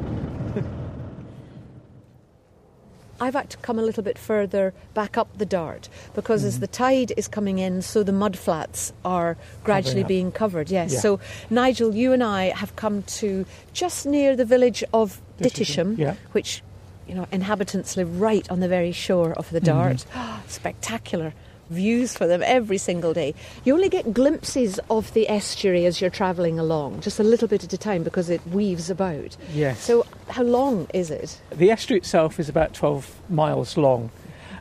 I've 3.22 3.34
had 3.34 3.50
to 3.50 3.56
come 3.58 3.78
a 3.78 3.82
little 3.82 4.02
bit 4.02 4.18
further 4.18 4.74
back 4.94 5.16
up 5.16 5.28
the 5.38 5.46
dart 5.46 5.88
because 6.14 6.42
as 6.42 6.54
mm-hmm. 6.54 6.60
the 6.62 6.66
tide 6.66 7.12
is 7.16 7.28
coming 7.28 7.60
in, 7.60 7.80
so 7.80 8.02
the 8.02 8.12
mud 8.12 8.36
flats 8.36 8.92
are 9.04 9.36
gradually 9.62 10.02
being 10.02 10.32
covered. 10.32 10.70
Yes. 10.70 10.92
Yeah. 10.92 10.98
So, 10.98 11.20
Nigel, 11.48 11.94
you 11.94 12.12
and 12.12 12.24
I 12.24 12.46
have 12.46 12.74
come 12.74 13.04
to 13.04 13.46
just 13.72 14.06
near 14.06 14.34
the 14.34 14.44
village 14.44 14.82
of 14.92 15.22
Dittisham, 15.38 15.96
yeah. 15.96 16.16
which 16.32 16.62
you 17.06 17.14
know 17.14 17.28
inhabitants 17.30 17.96
live 17.96 18.20
right 18.20 18.50
on 18.50 18.58
the 18.58 18.68
very 18.68 18.90
shore 18.90 19.32
of 19.34 19.48
the 19.50 19.60
mm-hmm. 19.60 19.78
Dart. 19.78 20.04
Spectacular 20.48 21.32
views 21.70 22.16
for 22.16 22.26
them 22.26 22.42
every 22.44 22.76
single 22.76 23.14
day. 23.14 23.34
You 23.64 23.74
only 23.74 23.88
get 23.88 24.12
glimpses 24.12 24.78
of 24.90 25.12
the 25.14 25.28
estuary 25.28 25.86
as 25.86 26.00
you're 26.00 26.10
travelling 26.10 26.58
along, 26.58 27.00
just 27.00 27.18
a 27.18 27.22
little 27.22 27.48
bit 27.48 27.64
at 27.64 27.72
a 27.72 27.78
time 27.78 28.02
because 28.02 28.28
it 28.28 28.46
weaves 28.48 28.90
about. 28.90 29.36
Yes. 29.52 29.80
So, 29.80 30.04
how 30.28 30.42
long 30.42 30.86
is 30.94 31.10
it? 31.10 31.40
The 31.50 31.70
estuary 31.70 31.98
itself 31.98 32.40
is 32.40 32.48
about 32.48 32.74
12 32.74 33.30
miles 33.30 33.76
long. 33.76 34.10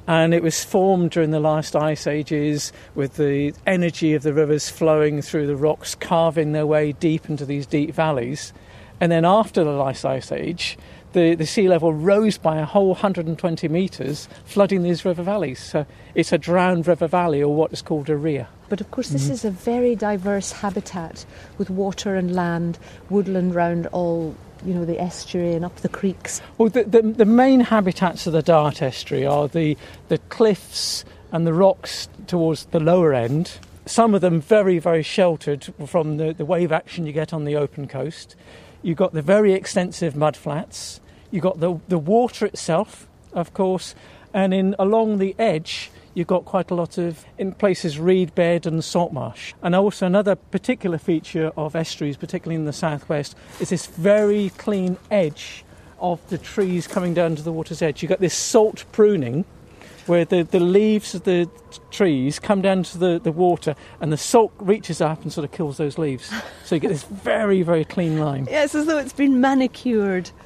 And 0.07 0.33
it 0.33 0.41
was 0.41 0.63
formed 0.63 1.11
during 1.11 1.31
the 1.31 1.39
last 1.39 1.75
ice 1.75 2.07
ages 2.07 2.73
with 2.95 3.15
the 3.15 3.53
energy 3.67 4.13
of 4.13 4.23
the 4.23 4.33
rivers 4.33 4.69
flowing 4.69 5.21
through 5.21 5.47
the 5.47 5.55
rocks, 5.55 5.95
carving 5.95 6.51
their 6.51 6.65
way 6.65 6.91
deep 6.93 7.29
into 7.29 7.45
these 7.45 7.65
deep 7.65 7.93
valleys. 7.93 8.51
And 8.99 9.11
then 9.11 9.25
after 9.25 9.63
the 9.63 9.71
last 9.71 10.03
ice 10.03 10.31
age, 10.31 10.77
the, 11.13 11.35
the 11.35 11.45
sea 11.45 11.67
level 11.67 11.93
rose 11.93 12.37
by 12.37 12.57
a 12.57 12.65
whole 12.65 12.89
120 12.89 13.67
metres, 13.67 14.27
flooding 14.45 14.83
these 14.83 15.05
river 15.05 15.23
valleys. 15.23 15.59
So 15.59 15.85
it's 16.15 16.31
a 16.31 16.37
drowned 16.37 16.87
river 16.87 17.07
valley, 17.07 17.41
or 17.41 17.53
what 17.53 17.73
is 17.73 17.81
called 17.81 18.09
a 18.09 18.15
ria. 18.15 18.47
But 18.69 18.81
of 18.81 18.89
course, 18.91 19.09
this 19.09 19.23
mm-hmm. 19.23 19.33
is 19.33 19.45
a 19.45 19.51
very 19.51 19.95
diverse 19.95 20.51
habitat 20.51 21.25
with 21.57 21.69
water 21.69 22.15
and 22.15 22.33
land, 22.33 22.79
woodland 23.09 23.53
round 23.53 23.87
all, 23.87 24.35
you 24.65 24.73
know, 24.73 24.85
the 24.85 24.99
estuary 24.99 25.53
and 25.53 25.65
up 25.65 25.75
the 25.77 25.89
creeks. 25.89 26.41
Well, 26.57 26.69
the, 26.69 26.83
the, 26.83 27.01
the 27.01 27.25
main 27.25 27.59
habitats 27.59 28.27
of 28.27 28.33
the 28.33 28.41
Dart 28.41 28.81
estuary 28.81 29.25
are 29.25 29.47
the, 29.47 29.77
the 30.07 30.19
cliffs 30.29 31.03
and 31.31 31.45
the 31.45 31.53
rocks 31.53 32.07
towards 32.27 32.65
the 32.65 32.79
lower 32.79 33.13
end. 33.13 33.51
Some 33.85 34.13
of 34.13 34.21
them 34.21 34.39
very, 34.39 34.79
very 34.79 35.03
sheltered 35.03 35.73
from 35.85 36.17
the, 36.17 36.33
the 36.33 36.45
wave 36.45 36.71
action 36.71 37.05
you 37.05 37.11
get 37.11 37.33
on 37.33 37.45
the 37.45 37.55
open 37.55 37.87
coast. 37.87 38.35
You've 38.83 38.97
got 38.97 39.13
the 39.13 39.21
very 39.21 39.53
extensive 39.53 40.15
mud 40.15 40.35
flats. 40.35 40.99
You've 41.29 41.43
got 41.43 41.59
the, 41.59 41.79
the 41.87 41.99
water 41.99 42.45
itself, 42.45 43.07
of 43.33 43.53
course, 43.53 43.95
and 44.33 44.53
in 44.53 44.75
along 44.79 45.19
the 45.19 45.35
edge, 45.37 45.91
you've 46.13 46.27
got 46.27 46.45
quite 46.45 46.71
a 46.71 46.75
lot 46.75 46.97
of, 46.97 47.25
in 47.37 47.53
places, 47.53 47.99
reed 47.99 48.33
bed 48.33 48.65
and 48.65 48.83
salt 48.83 49.13
marsh. 49.13 49.53
And 49.61 49.75
also 49.75 50.05
another 50.05 50.35
particular 50.35 50.97
feature 50.97 51.51
of 51.55 51.75
estuaries, 51.75 52.17
particularly 52.17 52.55
in 52.55 52.65
the 52.65 52.73
southwest, 52.73 53.35
is 53.59 53.69
this 53.69 53.85
very 53.85 54.49
clean 54.57 54.97
edge 55.09 55.63
of 55.99 56.27
the 56.29 56.37
trees 56.37 56.87
coming 56.87 57.13
down 57.13 57.35
to 57.35 57.43
the 57.43 57.51
water's 57.51 57.81
edge. 57.81 58.01
You've 58.01 58.09
got 58.09 58.19
this 58.19 58.33
salt 58.33 58.85
pruning, 58.91 59.45
where 60.05 60.25
the, 60.25 60.43
the 60.43 60.59
leaves 60.59 61.15
of 61.15 61.23
the 61.23 61.49
trees 61.89 62.39
come 62.39 62.61
down 62.61 62.83
to 62.83 62.97
the, 62.97 63.19
the 63.19 63.31
water 63.31 63.75
and 63.99 64.11
the 64.11 64.17
salt 64.17 64.51
reaches 64.59 65.01
up 65.01 65.21
and 65.21 65.31
sort 65.31 65.45
of 65.45 65.51
kills 65.51 65.77
those 65.77 65.97
leaves. 65.97 66.31
So 66.63 66.75
you 66.75 66.79
get 66.79 66.87
this 66.87 67.03
very, 67.03 67.63
very 67.63 67.83
clean 67.83 68.17
line. 68.17 68.47
Yes, 68.49 68.75
as 68.75 68.85
though 68.85 68.97
it's 68.97 69.11
been 69.11 69.41
manicured. 69.41 70.31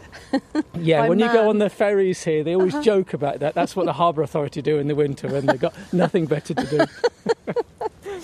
Yeah, 0.73 1.07
when 1.07 1.19
you 1.19 1.31
go 1.31 1.49
on 1.49 1.59
the 1.59 1.69
ferries 1.69 2.23
here, 2.23 2.43
they 2.43 2.55
always 2.55 2.73
uh-huh. 2.73 2.83
joke 2.83 3.13
about 3.13 3.39
that. 3.39 3.53
That's 3.53 3.75
what 3.75 3.85
the 3.85 3.93
Harbour 3.93 4.23
Authority 4.23 4.61
do 4.61 4.79
in 4.79 4.87
the 4.87 4.95
winter 4.95 5.27
when 5.27 5.45
they've 5.45 5.59
got 5.59 5.73
nothing 5.93 6.25
better 6.25 6.53
to 6.53 6.65
do. 6.65 8.21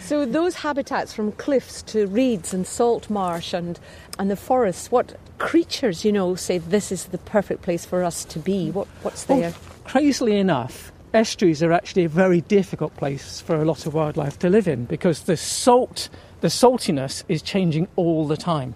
So 0.00 0.26
those 0.26 0.56
habitats 0.56 1.14
from 1.14 1.32
cliffs 1.32 1.80
to 1.84 2.06
reeds 2.06 2.52
and 2.52 2.66
salt 2.66 3.08
marsh 3.08 3.54
and 3.54 3.80
and 4.18 4.30
the 4.30 4.36
forests, 4.36 4.90
what 4.90 5.16
creatures, 5.38 6.04
you 6.04 6.12
know, 6.12 6.34
say 6.34 6.58
this 6.58 6.92
is 6.92 7.06
the 7.06 7.18
perfect 7.18 7.62
place 7.62 7.86
for 7.86 8.04
us 8.04 8.24
to 8.26 8.38
be? 8.38 8.70
What 8.70 8.86
what's 9.02 9.24
there? 9.24 9.54
Crazily 9.84 10.36
enough, 10.36 10.92
estuaries 11.12 11.62
are 11.62 11.72
actually 11.72 12.04
a 12.04 12.08
very 12.08 12.40
difficult 12.40 12.96
place 12.96 13.40
for 13.40 13.56
a 13.56 13.64
lot 13.64 13.86
of 13.86 13.94
wildlife 13.94 14.38
to 14.40 14.48
live 14.48 14.66
in 14.66 14.84
because 14.84 15.22
the 15.22 15.36
salt, 15.36 16.08
the 16.40 16.48
saltiness 16.48 17.22
is 17.28 17.42
changing 17.42 17.88
all 17.96 18.26
the 18.26 18.36
time. 18.36 18.74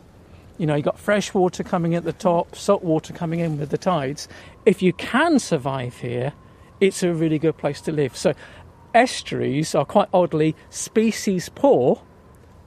You 0.57 0.67
know, 0.67 0.75
you've 0.75 0.85
got 0.85 0.99
fresh 0.99 1.35
water 1.35 1.62
coming 1.62 1.95
at 1.95 2.05
the 2.05 2.12
top, 2.12 2.57
salt 2.57 2.83
water 2.83 3.12
coming 3.12 3.41
in 3.41 3.59
with 3.59 3.71
the 3.71 3.79
tides. 3.79 4.29
If 4.67 4.83
you 4.83 4.93
can 4.93 5.38
survive 5.38 5.97
here, 5.99 6.33
it's 6.81 7.03
a 7.03 7.12
really 7.12 7.38
good 7.38 7.57
place 7.57 7.81
to 7.83 7.93
live. 7.93 8.17
So, 8.17 8.35
estuaries 8.95 9.75
are 9.75 9.85
quite 9.85 10.09
oddly 10.12 10.57
species 10.71 11.49
poor, 11.49 12.03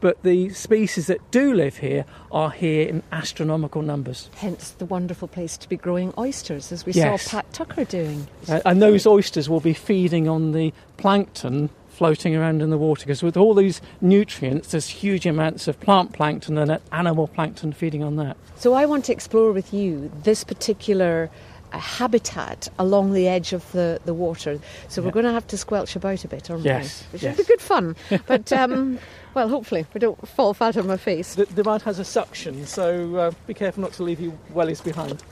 but 0.02 0.22
the 0.24 0.50
species 0.50 1.08
that 1.08 1.20
do 1.32 1.54
live 1.54 1.78
here 1.78 2.06
are 2.32 2.50
here 2.52 2.88
in 2.90 3.04
astronomical 3.12 3.82
numbers. 3.82 4.30
Hence 4.36 4.72
the 4.72 4.86
wonderful 4.86 5.28
place 5.28 5.58
to 5.58 5.70
be 5.70 5.78
growing 5.78 6.14
oysters, 6.18 6.72
as 6.72 6.86
we 6.86 6.92
Yes. 6.92 7.24
saw 7.24 7.38
Pat 7.38 7.54
Tucker 7.54 7.86
doing. 7.86 8.28
Uh, 8.50 8.60
and 8.66 8.82
those 8.82 9.08
oysters 9.08 9.48
will 9.50 9.60
be 9.62 9.74
feeding 9.74 10.28
on 10.28 10.52
the 10.52 10.74
plankton 10.98 11.70
floating 11.90 12.36
around 12.36 12.62
in 12.64 12.72
the 12.72 12.78
water 12.78 13.06
because 13.06 13.22
with 13.22 13.38
all 13.38 13.54
these 13.54 13.80
nutrients, 14.02 14.72
there's 14.72 14.88
huge 14.88 15.26
amounts 15.28 15.68
of 15.68 15.80
plant 15.80 16.14
plankton 16.14 16.58
and 16.58 16.80
animal 16.92 17.28
plankton 17.28 17.72
feeding 17.72 18.04
on 18.04 18.16
that. 18.16 18.36
So 18.56 18.74
I 18.74 18.86
want 18.86 19.06
to 19.06 19.12
explore 19.14 19.52
with 19.52 19.72
you 19.74 20.12
this 20.24 20.44
particular 20.44 21.30
uh, 21.74 21.78
habitat 21.78 22.70
along 22.80 23.14
the 23.14 23.28
edge 23.28 23.54
of 23.54 23.72
the, 23.72 24.00
the 24.06 24.14
water. 24.16 24.60
So 24.88 25.02
we're 25.02 25.12
going 25.12 25.26
to 25.26 25.32
have 25.32 25.46
to 25.48 25.58
squelch 25.58 25.96
about 25.96 26.24
a 26.26 26.28
bit, 26.28 26.50
aren't 26.50 26.64
Yes, 26.66 27.04
we? 27.04 27.14
Which 27.14 27.24
yes. 27.24 27.38
will 27.38 27.44
be 27.44 27.48
good 27.48 27.62
fun. 27.62 27.96
But, 28.26 28.52
um, 28.52 28.98
well, 29.34 29.50
hopefully 29.50 29.86
we 29.94 30.00
don't 30.00 30.28
fall 30.28 30.54
flat 30.54 30.78
on 30.78 30.88
my 30.88 30.98
face. 30.98 31.36
The, 31.36 31.46
the 31.46 31.64
mud 31.64 31.82
has 31.84 32.00
a 32.00 32.06
suction, 32.06 32.66
so 32.66 33.16
uh, 33.16 33.32
be 33.48 33.54
careful 33.54 33.82
not 33.82 33.94
to 33.94 34.04
leave 34.04 34.20
your 34.20 34.34
wellies 34.54 34.84
behind. 34.84 35.24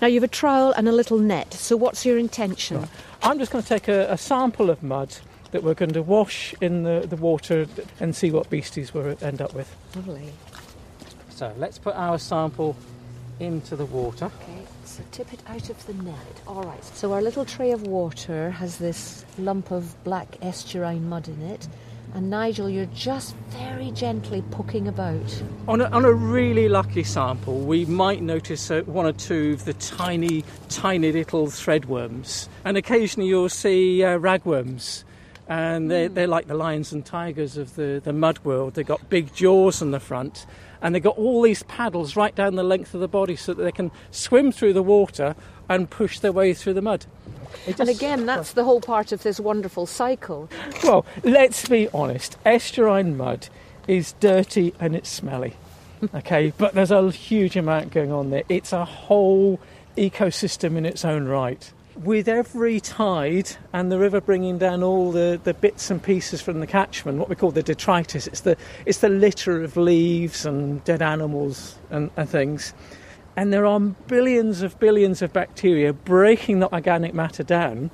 Now 0.00 0.08
you 0.08 0.14
have 0.14 0.24
a 0.24 0.28
trowel 0.28 0.72
and 0.72 0.88
a 0.88 0.92
little 0.92 1.18
net. 1.18 1.54
So 1.54 1.76
what's 1.76 2.04
your 2.04 2.18
intention? 2.18 2.88
I'm 3.22 3.38
just 3.38 3.52
going 3.52 3.62
to 3.62 3.68
take 3.68 3.88
a, 3.88 4.10
a 4.12 4.18
sample 4.18 4.70
of 4.70 4.82
mud 4.82 5.16
that 5.52 5.62
we're 5.62 5.74
going 5.74 5.92
to 5.92 6.02
wash 6.02 6.54
in 6.60 6.82
the, 6.82 7.06
the 7.08 7.16
water 7.16 7.66
and 8.00 8.14
see 8.14 8.30
what 8.30 8.50
beasties 8.50 8.92
we'll 8.92 9.16
end 9.22 9.40
up 9.40 9.54
with. 9.54 9.74
Lovely. 9.94 10.32
So 11.30 11.54
let's 11.56 11.78
put 11.78 11.94
our 11.94 12.18
sample 12.18 12.76
into 13.40 13.76
the 13.76 13.86
water. 13.86 14.26
Okay, 14.26 14.62
so 14.84 15.02
tip 15.12 15.32
it 15.32 15.40
out 15.46 15.70
of 15.70 15.86
the 15.86 15.94
net. 15.94 16.16
All 16.46 16.64
right. 16.64 16.84
So 16.84 17.12
our 17.12 17.22
little 17.22 17.44
tray 17.44 17.70
of 17.70 17.82
water 17.86 18.50
has 18.50 18.78
this 18.78 19.24
lump 19.38 19.70
of 19.70 20.02
black 20.04 20.32
estuarine 20.40 21.02
mud 21.02 21.28
in 21.28 21.40
it. 21.42 21.68
And 22.14 22.30
Nigel, 22.30 22.68
you're 22.68 22.86
just 22.86 23.36
very 23.50 23.90
gently 23.92 24.42
poking 24.50 24.88
about. 24.88 25.42
On 25.68 25.80
a, 25.80 25.84
on 25.86 26.04
a 26.04 26.12
really 26.12 26.68
lucky 26.68 27.04
sample, 27.04 27.60
we 27.60 27.84
might 27.84 28.22
notice 28.22 28.70
uh, 28.70 28.82
one 28.86 29.06
or 29.06 29.12
two 29.12 29.52
of 29.52 29.64
the 29.64 29.74
tiny, 29.74 30.44
tiny 30.68 31.12
little 31.12 31.46
threadworms. 31.46 32.48
And 32.64 32.76
occasionally 32.76 33.28
you'll 33.28 33.48
see 33.48 34.02
uh, 34.02 34.18
ragworms. 34.18 35.04
And 35.48 35.90
they're, 35.90 36.08
they're 36.08 36.26
like 36.26 36.46
the 36.46 36.54
lions 36.54 36.92
and 36.92 37.04
tigers 37.06 37.56
of 37.56 37.74
the, 37.76 38.00
the 38.02 38.12
mud 38.12 38.38
world. 38.44 38.74
They've 38.74 38.86
got 38.86 39.08
big 39.08 39.34
jaws 39.34 39.80
on 39.80 39.92
the 39.92 40.00
front. 40.00 40.46
And 40.82 40.94
they've 40.94 41.02
got 41.02 41.16
all 41.16 41.42
these 41.42 41.62
paddles 41.64 42.16
right 42.16 42.34
down 42.34 42.54
the 42.54 42.62
length 42.62 42.94
of 42.94 43.00
the 43.00 43.08
body 43.08 43.36
so 43.36 43.54
that 43.54 43.62
they 43.62 43.72
can 43.72 43.90
swim 44.10 44.52
through 44.52 44.74
the 44.74 44.82
water 44.82 45.34
and 45.68 45.88
push 45.88 46.18
their 46.20 46.32
way 46.32 46.54
through 46.54 46.74
the 46.74 46.82
mud. 46.82 47.06
It 47.66 47.80
And 47.80 47.88
again, 47.88 48.26
that's 48.26 48.52
the 48.52 48.64
whole 48.64 48.80
part 48.80 49.12
of 49.12 49.22
this 49.22 49.40
wonderful 49.40 49.86
cycle. 49.86 50.48
well, 50.82 51.04
let's 51.22 51.68
be 51.68 51.88
honest. 51.94 52.36
Estuarine 52.44 53.16
mud 53.16 53.48
is 53.86 54.12
dirty 54.20 54.74
and 54.78 54.94
it's 54.94 55.08
smelly. 55.08 55.54
Okay, 56.14 56.52
but 56.58 56.74
there's 56.74 56.90
a 56.90 57.10
huge 57.10 57.56
amount 57.56 57.90
going 57.90 58.12
on 58.12 58.30
there. 58.30 58.44
It's 58.48 58.72
a 58.72 58.84
whole 58.84 59.58
ecosystem 59.96 60.76
in 60.76 60.86
its 60.86 61.04
own 61.04 61.26
right. 61.26 61.72
With 61.96 62.28
every 62.28 62.78
tide 62.78 63.56
and 63.72 63.90
the 63.90 63.98
river 63.98 64.20
bringing 64.20 64.56
down 64.56 64.84
all 64.84 65.10
the, 65.10 65.40
the 65.42 65.52
bits 65.52 65.90
and 65.90 66.00
pieces 66.00 66.40
from 66.40 66.60
the 66.60 66.66
catchment, 66.66 67.18
what 67.18 67.28
we 67.28 67.34
call 67.34 67.50
the 67.50 67.62
detritus, 67.62 68.28
it's 68.28 68.42
the, 68.42 68.56
it's 68.86 68.98
the 68.98 69.08
litter 69.08 69.64
of 69.64 69.76
leaves 69.76 70.46
and 70.46 70.84
dead 70.84 71.02
animals 71.02 71.76
and, 71.90 72.10
and 72.16 72.28
things. 72.28 72.72
And 73.38 73.52
there 73.52 73.66
are 73.66 73.78
billions 73.78 74.62
of 74.62 74.78
billions 74.80 75.22
of 75.22 75.32
bacteria 75.32 75.92
breaking 75.92 76.58
the 76.58 76.72
organic 76.72 77.14
matter 77.14 77.44
down 77.44 77.90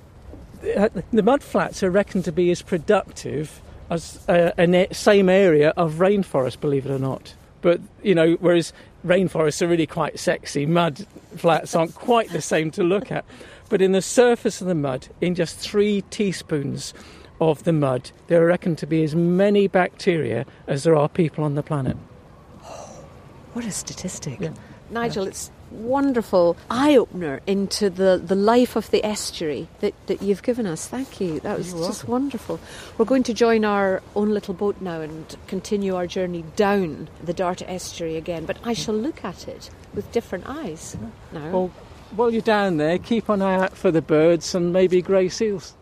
uh, 0.76 0.88
the 1.12 1.22
mud 1.22 1.42
flats 1.42 1.82
are 1.82 1.90
reckoned 1.90 2.24
to 2.24 2.32
be 2.32 2.50
as 2.50 2.62
productive 2.62 3.60
as 3.90 4.26
uh, 4.28 4.52
a 4.56 4.88
same 4.94 5.28
area 5.28 5.70
of 5.76 5.94
rainforest, 5.94 6.60
believe 6.60 6.86
it 6.86 6.90
or 6.90 6.98
not. 6.98 7.34
But 7.60 7.80
you 8.02 8.14
know, 8.14 8.34
whereas 8.40 8.72
rainforests 9.06 9.60
are 9.62 9.66
really 9.66 9.86
quite 9.86 10.18
sexy, 10.18 10.66
mud 10.66 11.06
flats 11.36 11.74
aren't 11.74 11.94
quite 12.06 12.30
the 12.30 12.40
same 12.40 12.70
to 12.72 12.82
look 12.82 13.12
at. 13.12 13.24
But 13.68 13.82
in 13.82 13.92
the 13.92 14.02
surface 14.02 14.60
of 14.60 14.66
the 14.66 14.74
mud, 14.74 15.08
in 15.20 15.34
just 15.34 15.58
three 15.58 16.02
teaspoons 16.10 16.94
of 17.40 17.64
the 17.64 17.72
mud, 17.72 18.10
there 18.28 18.42
are 18.42 18.46
reckoned 18.46 18.78
to 18.78 18.86
be 18.86 19.02
as 19.04 19.14
many 19.14 19.66
bacteria 19.66 20.46
as 20.66 20.84
there 20.84 20.96
are 20.96 21.08
people 21.08 21.44
on 21.44 21.54
the 21.54 21.62
planet. 21.62 21.96
Oh, 22.64 23.04
What 23.54 23.64
a 23.64 23.70
statistic. 23.70 24.40
Yeah. 24.40 24.52
Nigel, 24.90 25.26
it's 25.26 25.50
wonderful 25.70 26.56
eye 26.70 26.96
opener 26.96 27.40
into 27.46 27.90
the, 27.90 28.20
the 28.24 28.34
life 28.34 28.76
of 28.76 28.90
the 28.90 29.04
estuary 29.04 29.68
that, 29.80 29.94
that 30.06 30.22
you've 30.22 30.42
given 30.42 30.66
us. 30.66 30.86
Thank 30.86 31.20
you. 31.20 31.40
That 31.40 31.58
was 31.58 31.72
You're 31.72 31.86
just 31.86 32.06
wonderful. 32.06 32.60
We're 32.96 33.04
going 33.04 33.24
to 33.24 33.34
join 33.34 33.64
our 33.64 34.02
own 34.14 34.30
little 34.30 34.54
boat 34.54 34.80
now 34.80 35.00
and 35.00 35.36
continue 35.46 35.96
our 35.96 36.06
journey 36.06 36.44
down 36.56 37.08
the 37.22 37.32
Dart 37.32 37.62
estuary 37.62 38.16
again, 38.16 38.44
but 38.46 38.58
I 38.64 38.72
shall 38.72 38.94
look 38.94 39.24
at 39.24 39.48
it 39.48 39.70
with 39.94 40.10
different 40.12 40.44
eyes 40.46 40.96
now. 41.32 41.50
Well, 41.50 41.72
while 42.12 42.30
you're 42.30 42.42
down 42.42 42.76
there, 42.76 42.98
keep 42.98 43.28
an 43.28 43.42
eye 43.42 43.56
out 43.56 43.76
for 43.76 43.90
the 43.90 44.02
birds 44.02 44.54
and 44.54 44.72
maybe 44.72 45.02
grey 45.02 45.28
seals. 45.28 45.74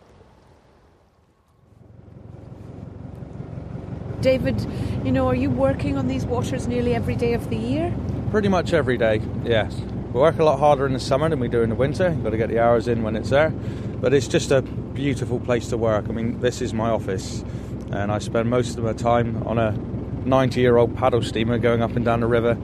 David, 4.21 4.65
you 5.03 5.11
know, 5.11 5.27
are 5.27 5.35
you 5.35 5.49
working 5.49 5.97
on 5.97 6.07
these 6.07 6.25
waters 6.25 6.65
nearly 6.65 6.95
every 6.95 7.15
day 7.15 7.33
of 7.33 7.49
the 7.49 7.57
year? 7.57 7.93
Pretty 8.33 8.49
much 8.49 8.73
every 8.73 8.97
day, 8.97 9.21
yes. 9.45 9.75
We 10.11 10.19
work 10.19 10.39
a 10.39 10.43
lot 10.43 10.57
harder 10.57 10.87
in 10.87 10.93
the 10.93 10.99
summer 10.99 11.29
than 11.29 11.39
we 11.39 11.47
do 11.47 11.61
in 11.61 11.69
the 11.69 11.75
winter. 11.75 12.09
You've 12.09 12.23
got 12.23 12.31
to 12.31 12.37
get 12.37 12.49
the 12.49 12.57
hours 12.57 12.87
in 12.87 13.03
when 13.03 13.15
it's 13.15 13.29
there. 13.29 13.51
But 13.51 14.11
it's 14.11 14.27
just 14.27 14.49
a 14.49 14.63
beautiful 14.63 15.39
place 15.39 15.67
to 15.67 15.77
work. 15.77 16.09
I 16.09 16.13
mean, 16.13 16.39
this 16.39 16.59
is 16.59 16.73
my 16.73 16.89
office, 16.89 17.45
and 17.91 18.11
I 18.11 18.17
spend 18.17 18.49
most 18.49 18.75
of 18.75 18.85
my 18.85 18.93
time 18.93 19.43
on 19.45 19.59
a 19.59 19.73
90 20.27 20.59
year 20.59 20.77
old 20.77 20.97
paddle 20.97 21.21
steamer 21.21 21.59
going 21.59 21.83
up 21.83 21.95
and 21.95 22.03
down 22.03 22.21
the 22.21 22.25
river. 22.25 22.57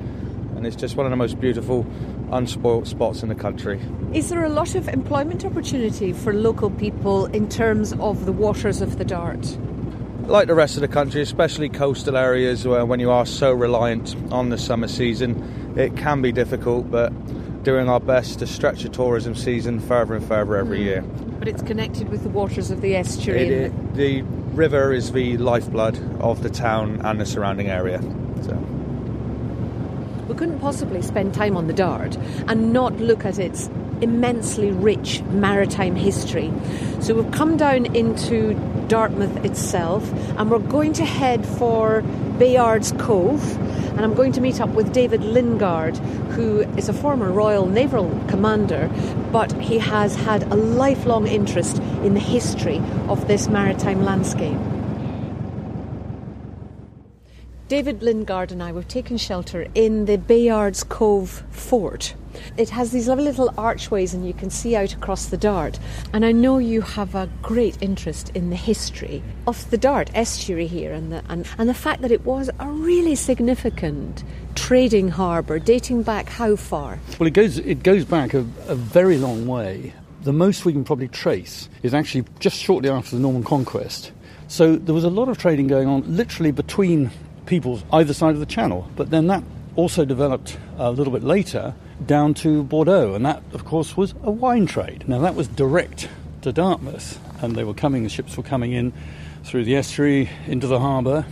And 0.55 0.65
it's 0.65 0.75
just 0.75 0.95
one 0.95 1.05
of 1.05 1.11
the 1.11 1.17
most 1.17 1.39
beautiful, 1.39 1.85
unspoilt 2.31 2.87
spots 2.87 3.21
in 3.21 3.29
the 3.29 3.35
country. 3.35 3.79
Is 4.11 4.29
there 4.29 4.43
a 4.43 4.49
lot 4.49 4.73
of 4.73 4.87
employment 4.87 5.45
opportunity 5.45 6.13
for 6.13 6.33
local 6.33 6.71
people 6.71 7.27
in 7.27 7.47
terms 7.47 7.93
of 7.99 8.25
the 8.25 8.31
waters 8.31 8.81
of 8.81 8.97
the 8.97 9.05
Dart? 9.05 9.55
Like 10.29 10.47
the 10.47 10.55
rest 10.55 10.75
of 10.75 10.81
the 10.81 10.87
country, 10.87 11.21
especially 11.21 11.69
coastal 11.69 12.15
areas 12.15 12.65
where 12.65 12.85
when 12.85 12.99
you 12.99 13.09
are 13.09 13.25
so 13.25 13.51
reliant 13.51 14.15
on 14.31 14.49
the 14.49 14.57
summer 14.57 14.87
season, 14.87 15.73
it 15.75 15.97
can 15.97 16.21
be 16.21 16.31
difficult, 16.31 16.89
but 16.89 17.11
doing 17.63 17.89
our 17.89 17.99
best 17.99 18.39
to 18.39 18.47
stretch 18.47 18.83
the 18.83 18.89
tourism 18.89 19.35
season 19.35 19.79
further 19.79 20.15
and 20.15 20.25
further 20.25 20.55
every 20.55 20.79
mm. 20.79 20.85
year. 20.85 21.01
But 21.39 21.47
it's 21.47 21.61
connected 21.61 22.09
with 22.09 22.23
the 22.23 22.29
waters 22.29 22.71
of 22.71 22.81
the 22.81 22.95
estuary. 22.95 23.47
It, 23.47 23.51
it, 23.51 23.95
the 23.95 24.21
river 24.53 24.93
is 24.93 25.11
the 25.11 25.37
lifeblood 25.37 25.97
of 26.21 26.43
the 26.43 26.49
town 26.49 27.01
and 27.03 27.19
the 27.19 27.25
surrounding 27.25 27.67
area. 27.67 28.01
So. 28.43 28.55
We 30.27 30.35
couldn't 30.35 30.59
possibly 30.59 31.01
spend 31.01 31.33
time 31.33 31.57
on 31.57 31.67
the 31.67 31.73
Dart 31.73 32.15
and 32.47 32.71
not 32.71 32.95
look 32.97 33.25
at 33.25 33.39
its 33.39 33.69
immensely 34.01 34.71
rich 34.71 35.21
maritime 35.23 35.95
history. 35.95 36.51
So 36.99 37.15
we've 37.15 37.31
come 37.31 37.57
down 37.57 37.95
into 37.95 38.53
Dartmouth 38.87 39.45
itself 39.45 40.11
and 40.37 40.49
we're 40.49 40.59
going 40.59 40.93
to 40.93 41.05
head 41.05 41.45
for 41.45 42.01
Bayard's 42.37 42.91
Cove 42.93 43.57
and 43.99 44.01
I'm 44.01 44.13
going 44.13 44.31
to 44.31 44.41
meet 44.41 44.61
up 44.61 44.69
with 44.69 44.93
David 44.93 45.21
Lingard, 45.23 45.97
who 46.31 46.61
is 46.77 46.87
a 46.87 46.93
former 46.93 47.31
Royal 47.31 47.65
Naval 47.65 48.09
Commander, 48.29 48.89
but 49.31 49.51
he 49.61 49.77
has 49.77 50.15
had 50.15 50.43
a 50.43 50.55
lifelong 50.55 51.27
interest 51.27 51.79
in 52.03 52.13
the 52.13 52.19
history 52.19 52.81
of 53.09 53.27
this 53.27 53.49
maritime 53.49 54.03
landscape. 54.05 54.57
David 57.69 58.01
Lingard 58.01 58.51
and 58.51 58.63
I 58.63 58.71
were 58.71 58.81
taking 58.81 59.17
shelter 59.17 59.67
in 59.75 60.05
the 60.05 60.17
Bayards 60.17 60.83
Cove 60.83 61.43
fort. 61.51 62.15
It 62.57 62.71
has 62.71 62.91
these 62.91 63.07
lovely 63.07 63.25
little 63.25 63.53
archways, 63.59 64.11
and 64.11 64.25
you 64.25 64.33
can 64.33 64.49
see 64.49 64.75
out 64.75 64.95
across 64.95 65.27
the 65.27 65.37
Dart. 65.37 65.77
And 66.11 66.25
I 66.25 66.31
know 66.31 66.57
you 66.57 66.81
have 66.81 67.13
a 67.13 67.29
great 67.43 67.77
interest 67.79 68.31
in 68.33 68.49
the 68.49 68.55
history 68.55 69.21
of 69.45 69.69
the 69.69 69.77
Dart 69.77 70.09
estuary 70.15 70.65
here, 70.65 70.91
and 70.91 71.11
the 71.11 71.23
and, 71.29 71.47
and 71.59 71.69
the 71.69 71.75
fact 71.75 72.01
that 72.01 72.11
it 72.11 72.25
was 72.25 72.49
a 72.59 72.67
really 72.67 73.13
significant 73.13 74.23
trading 74.55 75.09
harbour, 75.09 75.59
dating 75.59 76.01
back 76.01 76.27
how 76.27 76.55
far? 76.55 76.97
Well, 77.19 77.27
it 77.27 77.35
goes 77.35 77.59
it 77.59 77.83
goes 77.83 78.03
back 78.03 78.33
a, 78.33 78.39
a 78.67 78.73
very 78.73 79.19
long 79.19 79.45
way. 79.45 79.93
The 80.23 80.33
most 80.33 80.65
we 80.65 80.73
can 80.73 80.83
probably 80.83 81.07
trace 81.07 81.69
is 81.83 81.93
actually 81.93 82.25
just 82.39 82.57
shortly 82.57 82.89
after 82.89 83.15
the 83.15 83.21
Norman 83.21 83.43
conquest. 83.43 84.11
So 84.47 84.75
there 84.75 84.95
was 84.95 85.03
a 85.03 85.09
lot 85.11 85.29
of 85.29 85.37
trading 85.37 85.67
going 85.67 85.87
on, 85.87 86.17
literally 86.17 86.49
between 86.49 87.11
peoples 87.49 87.83
either 87.91 88.13
side 88.13 88.35
of 88.35 88.39
the 88.39 88.45
channel. 88.45 88.87
But 88.95 89.09
then 89.09 89.27
that 89.27 89.43
also 89.75 90.05
developed 90.05 90.57
a 90.77 90.91
little 90.91 91.11
bit 91.11 91.23
later 91.23 91.73
down 92.05 92.33
to 92.35 92.63
Bordeaux, 92.63 93.15
and 93.15 93.25
that, 93.25 93.43
of 93.53 93.65
course, 93.65 93.97
was 93.97 94.13
a 94.23 94.31
wine 94.31 94.67
trade. 94.67 95.03
Now, 95.09 95.19
that 95.19 95.35
was 95.35 95.47
direct 95.47 96.07
to 96.43 96.53
Dartmouth, 96.53 97.19
and 97.43 97.55
they 97.55 97.63
were 97.63 97.73
coming, 97.73 98.03
the 98.03 98.09
ships 98.09 98.37
were 98.37 98.43
coming 98.43 98.71
in 98.71 98.93
through 99.43 99.65
the 99.65 99.75
estuary 99.75 100.29
into 100.47 100.67
the 100.67 100.79
harbour. 100.79 101.25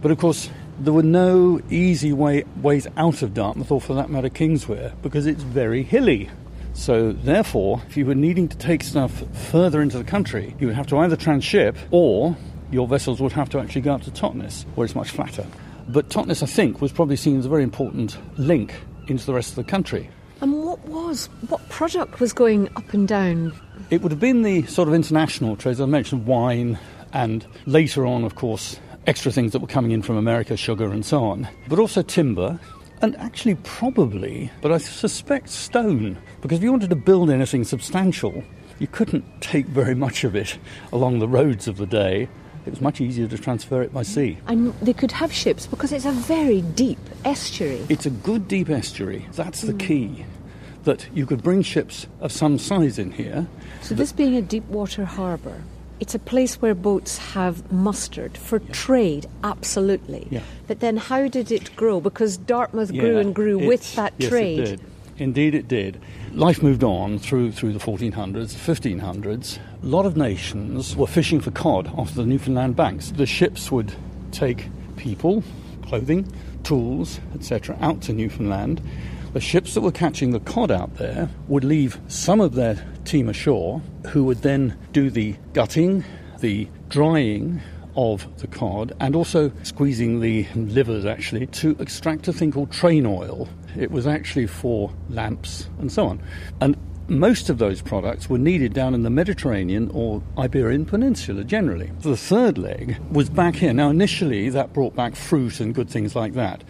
But 0.00 0.10
of 0.10 0.18
course, 0.18 0.48
there 0.78 0.92
were 0.92 1.02
no 1.02 1.60
easy 1.70 2.12
way, 2.12 2.44
ways 2.62 2.86
out 2.96 3.22
of 3.22 3.34
Dartmouth, 3.34 3.70
or 3.70 3.80
for 3.80 3.94
that 3.94 4.10
matter, 4.10 4.28
Kingswear, 4.28 4.94
because 5.02 5.26
it's 5.26 5.42
very 5.42 5.82
hilly. 5.82 6.30
So, 6.72 7.12
therefore, 7.12 7.82
if 7.88 7.96
you 7.96 8.06
were 8.06 8.14
needing 8.14 8.48
to 8.48 8.56
take 8.56 8.82
stuff 8.82 9.22
further 9.50 9.82
into 9.82 9.98
the 9.98 10.04
country, 10.04 10.56
you 10.58 10.66
would 10.66 10.76
have 10.76 10.88
to 10.88 10.98
either 10.98 11.16
transship 11.16 11.76
or 11.90 12.36
your 12.70 12.88
vessels 12.88 13.20
would 13.20 13.32
have 13.32 13.48
to 13.50 13.60
actually 13.60 13.82
go 13.82 13.94
up 13.94 14.02
to 14.02 14.10
Totnes, 14.10 14.64
where 14.74 14.84
it's 14.84 14.94
much 14.94 15.10
flatter. 15.10 15.46
But 15.88 16.08
Totnes, 16.08 16.42
I 16.42 16.46
think, 16.46 16.80
was 16.80 16.92
probably 16.92 17.16
seen 17.16 17.38
as 17.38 17.46
a 17.46 17.48
very 17.48 17.62
important 17.62 18.16
link 18.38 18.74
into 19.06 19.26
the 19.26 19.34
rest 19.34 19.50
of 19.50 19.56
the 19.56 19.64
country. 19.64 20.08
And 20.40 20.64
what 20.64 20.80
was, 20.88 21.26
what 21.48 21.66
product 21.68 22.20
was 22.20 22.32
going 22.32 22.68
up 22.76 22.92
and 22.92 23.06
down? 23.06 23.52
It 23.90 24.02
would 24.02 24.12
have 24.12 24.20
been 24.20 24.42
the 24.42 24.66
sort 24.66 24.88
of 24.88 24.94
international 24.94 25.56
trades. 25.56 25.80
I 25.80 25.86
mentioned 25.86 26.26
wine, 26.26 26.78
and 27.12 27.46
later 27.66 28.06
on, 28.06 28.24
of 28.24 28.34
course, 28.34 28.80
extra 29.06 29.30
things 29.30 29.52
that 29.52 29.60
were 29.60 29.68
coming 29.68 29.90
in 29.90 30.02
from 30.02 30.16
America, 30.16 30.56
sugar 30.56 30.90
and 30.90 31.04
so 31.04 31.24
on, 31.24 31.48
but 31.68 31.78
also 31.78 32.02
timber. 32.02 32.58
And 33.02 33.16
actually, 33.16 33.56
probably, 33.56 34.50
but 34.62 34.72
I 34.72 34.78
suspect 34.78 35.50
stone, 35.50 36.16
because 36.40 36.58
if 36.58 36.64
you 36.64 36.70
wanted 36.70 36.90
to 36.90 36.96
build 36.96 37.30
anything 37.30 37.64
substantial, 37.64 38.42
you 38.78 38.86
couldn't 38.86 39.24
take 39.40 39.66
very 39.66 39.94
much 39.94 40.24
of 40.24 40.34
it 40.34 40.58
along 40.92 41.18
the 41.18 41.28
roads 41.28 41.68
of 41.68 41.76
the 41.76 41.86
day 41.86 42.28
it 42.66 42.70
was 42.70 42.80
much 42.80 43.00
easier 43.00 43.26
to 43.28 43.38
transfer 43.38 43.82
it 43.82 43.92
by 43.92 44.02
sea. 44.02 44.38
And 44.46 44.72
they 44.80 44.92
could 44.92 45.12
have 45.12 45.32
ships 45.32 45.66
because 45.66 45.92
it's 45.92 46.04
a 46.04 46.12
very 46.12 46.62
deep 46.62 46.98
estuary. 47.24 47.84
It's 47.88 48.06
a 48.06 48.10
good 48.10 48.48
deep 48.48 48.70
estuary. 48.70 49.26
That's 49.32 49.62
the 49.62 49.74
mm. 49.74 49.80
key. 49.80 50.26
That 50.84 51.08
you 51.14 51.24
could 51.24 51.42
bring 51.42 51.62
ships 51.62 52.06
of 52.20 52.30
some 52.30 52.58
size 52.58 52.98
in 52.98 53.10
here. 53.12 53.46
So, 53.80 53.94
this 53.94 54.12
being 54.12 54.36
a 54.36 54.42
deep 54.42 54.64
water 54.64 55.06
harbour, 55.06 55.62
it's 55.98 56.14
a 56.14 56.18
place 56.18 56.60
where 56.60 56.74
boats 56.74 57.16
have 57.16 57.72
mustered 57.72 58.36
for 58.36 58.60
yeah. 58.60 58.72
trade, 58.72 59.26
absolutely. 59.42 60.26
Yeah. 60.30 60.42
But 60.66 60.80
then 60.80 60.98
how 60.98 61.28
did 61.28 61.50
it 61.50 61.74
grow? 61.76 62.00
Because 62.00 62.36
Dartmouth 62.36 62.90
yeah, 62.90 63.00
grew 63.00 63.18
and 63.18 63.34
grew 63.34 63.58
with 63.58 63.94
that 63.94 64.12
yes, 64.18 64.28
trade. 64.28 64.80
Indeed, 65.16 65.54
it 65.54 65.68
did. 65.68 66.00
Life 66.32 66.62
moved 66.62 66.82
on 66.82 67.18
through, 67.18 67.52
through 67.52 67.72
the 67.72 67.78
1400s, 67.78 68.54
1500s. 68.54 69.58
A 69.82 69.86
lot 69.86 70.06
of 70.06 70.16
nations 70.16 70.96
were 70.96 71.06
fishing 71.06 71.40
for 71.40 71.52
cod 71.52 71.86
off 71.96 72.14
the 72.14 72.26
Newfoundland 72.26 72.74
banks. 72.74 73.12
The 73.12 73.26
ships 73.26 73.70
would 73.70 73.94
take 74.32 74.68
people, 74.96 75.44
clothing, 75.86 76.26
tools, 76.64 77.20
etc., 77.34 77.78
out 77.80 78.02
to 78.02 78.12
Newfoundland. 78.12 78.80
The 79.34 79.40
ships 79.40 79.74
that 79.74 79.82
were 79.82 79.92
catching 79.92 80.32
the 80.32 80.40
cod 80.40 80.72
out 80.72 80.96
there 80.96 81.28
would 81.46 81.64
leave 81.64 82.00
some 82.08 82.40
of 82.40 82.54
their 82.54 82.84
team 83.04 83.28
ashore, 83.28 83.82
who 84.08 84.24
would 84.24 84.42
then 84.42 84.76
do 84.92 85.10
the 85.10 85.36
gutting, 85.52 86.04
the 86.40 86.68
drying, 86.88 87.60
of 87.96 88.26
the 88.38 88.46
cod 88.46 88.92
and 89.00 89.14
also 89.14 89.52
squeezing 89.62 90.20
the 90.20 90.46
livers 90.54 91.04
actually 91.04 91.46
to 91.46 91.76
extract 91.78 92.26
a 92.28 92.32
thing 92.32 92.50
called 92.50 92.70
train 92.72 93.06
oil. 93.06 93.48
It 93.76 93.90
was 93.90 94.06
actually 94.06 94.46
for 94.46 94.92
lamps 95.08 95.68
and 95.78 95.90
so 95.90 96.06
on. 96.06 96.22
And 96.60 96.76
most 97.08 97.50
of 97.50 97.58
those 97.58 97.82
products 97.82 98.30
were 98.30 98.38
needed 98.38 98.72
down 98.72 98.94
in 98.94 99.02
the 99.02 99.10
Mediterranean 99.10 99.90
or 99.92 100.22
Iberian 100.38 100.86
Peninsula 100.86 101.44
generally. 101.44 101.90
The 102.00 102.16
third 102.16 102.56
leg 102.56 102.96
was 103.10 103.28
back 103.28 103.56
here. 103.56 103.72
Now, 103.72 103.90
initially, 103.90 104.48
that 104.50 104.72
brought 104.72 104.96
back 104.96 105.14
fruit 105.14 105.60
and 105.60 105.74
good 105.74 105.90
things 105.90 106.16
like 106.16 106.32
that. 106.34 106.64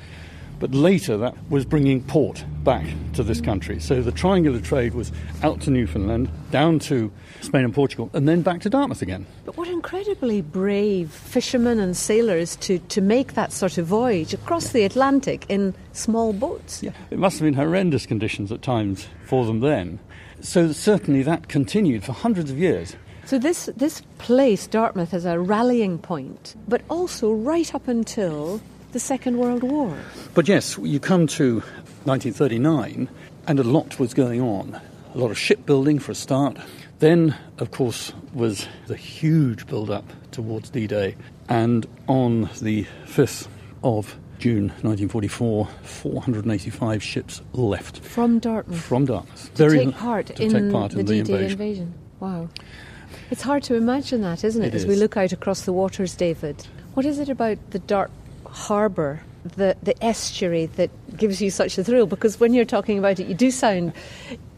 But 0.64 0.74
later, 0.74 1.18
that 1.18 1.34
was 1.50 1.66
bringing 1.66 2.02
port 2.02 2.42
back 2.62 2.86
to 3.12 3.22
this 3.22 3.38
country. 3.38 3.78
So 3.80 4.00
the 4.00 4.10
triangular 4.10 4.60
trade 4.60 4.94
was 4.94 5.12
out 5.42 5.60
to 5.60 5.70
Newfoundland, 5.70 6.30
down 6.52 6.78
to 6.88 7.12
Spain 7.42 7.66
and 7.66 7.74
Portugal, 7.74 8.08
and 8.14 8.26
then 8.26 8.40
back 8.40 8.62
to 8.62 8.70
Dartmouth 8.70 9.02
again. 9.02 9.26
But 9.44 9.58
what 9.58 9.68
incredibly 9.68 10.40
brave 10.40 11.10
fishermen 11.10 11.78
and 11.78 11.94
sailors 11.94 12.56
to, 12.62 12.78
to 12.78 13.02
make 13.02 13.34
that 13.34 13.52
sort 13.52 13.76
of 13.76 13.84
voyage 13.84 14.32
across 14.32 14.72
the 14.72 14.84
Atlantic 14.84 15.44
in 15.50 15.74
small 15.92 16.32
boats. 16.32 16.82
Yeah, 16.82 16.92
it 17.10 17.18
must 17.18 17.40
have 17.40 17.44
been 17.44 17.52
horrendous 17.52 18.06
conditions 18.06 18.50
at 18.50 18.62
times 18.62 19.06
for 19.26 19.44
them 19.44 19.60
then. 19.60 19.98
So 20.40 20.72
certainly 20.72 21.22
that 21.24 21.48
continued 21.48 22.04
for 22.04 22.12
hundreds 22.12 22.50
of 22.50 22.58
years. 22.58 22.96
So 23.26 23.38
this 23.38 23.68
this 23.76 24.00
place, 24.16 24.66
Dartmouth, 24.66 25.12
is 25.12 25.26
a 25.26 25.38
rallying 25.38 25.98
point, 25.98 26.56
but 26.66 26.80
also 26.88 27.32
right 27.32 27.74
up 27.74 27.86
until 27.86 28.62
the 28.94 29.00
Second 29.00 29.38
World 29.38 29.64
War. 29.64 29.92
But 30.34 30.46
yes, 30.46 30.78
you 30.78 31.00
come 31.00 31.26
to 31.26 31.54
1939, 32.04 33.08
and 33.48 33.58
a 33.58 33.64
lot 33.64 33.98
was 33.98 34.14
going 34.14 34.40
on. 34.40 34.80
A 35.14 35.18
lot 35.18 35.32
of 35.32 35.38
shipbuilding 35.38 35.98
for 35.98 36.12
a 36.12 36.14
start. 36.14 36.56
Then, 37.00 37.36
of 37.58 37.72
course, 37.72 38.12
was 38.32 38.68
the 38.86 38.96
huge 38.96 39.66
build 39.66 39.90
up 39.90 40.04
towards 40.30 40.70
D 40.70 40.86
Day. 40.86 41.16
And 41.48 41.86
on 42.06 42.48
the 42.62 42.86
5th 43.06 43.48
of 43.82 44.16
June 44.38 44.68
1944, 44.82 45.68
485 45.82 47.02
ships 47.02 47.42
left. 47.52 47.98
From 47.98 48.38
Dartmouth? 48.38 48.80
From 48.80 49.06
Dartmouth. 49.06 49.52
To 49.54 49.68
Very 49.68 49.86
take 49.86 49.94
part, 49.96 50.26
to 50.26 50.42
in, 50.42 50.52
take 50.52 50.72
part 50.72 50.92
in 50.92 50.98
the, 50.98 51.04
the 51.04 51.22
D-Day 51.22 51.32
invasion. 51.32 51.50
invasion. 51.50 51.94
Wow. 52.20 52.48
It's 53.32 53.42
hard 53.42 53.64
to 53.64 53.74
imagine 53.74 54.20
that, 54.20 54.44
isn't 54.44 54.62
it, 54.62 54.68
it 54.68 54.74
as 54.74 54.82
is. 54.82 54.88
we 54.88 54.94
look 54.94 55.16
out 55.16 55.32
across 55.32 55.62
the 55.62 55.72
waters, 55.72 56.14
David? 56.14 56.64
What 56.94 57.04
is 57.04 57.18
it 57.18 57.28
about 57.28 57.58
the 57.70 57.80
Dart 57.80 58.12
harbour, 58.54 59.20
the, 59.56 59.76
the 59.82 60.02
estuary, 60.02 60.66
that 60.66 60.90
gives 61.16 61.42
you 61.42 61.50
such 61.50 61.76
a 61.76 61.84
thrill? 61.84 62.06
Because 62.06 62.40
when 62.40 62.54
you're 62.54 62.64
talking 62.64 62.98
about 62.98 63.20
it, 63.20 63.26
you 63.26 63.34
do 63.34 63.50
sound 63.50 63.92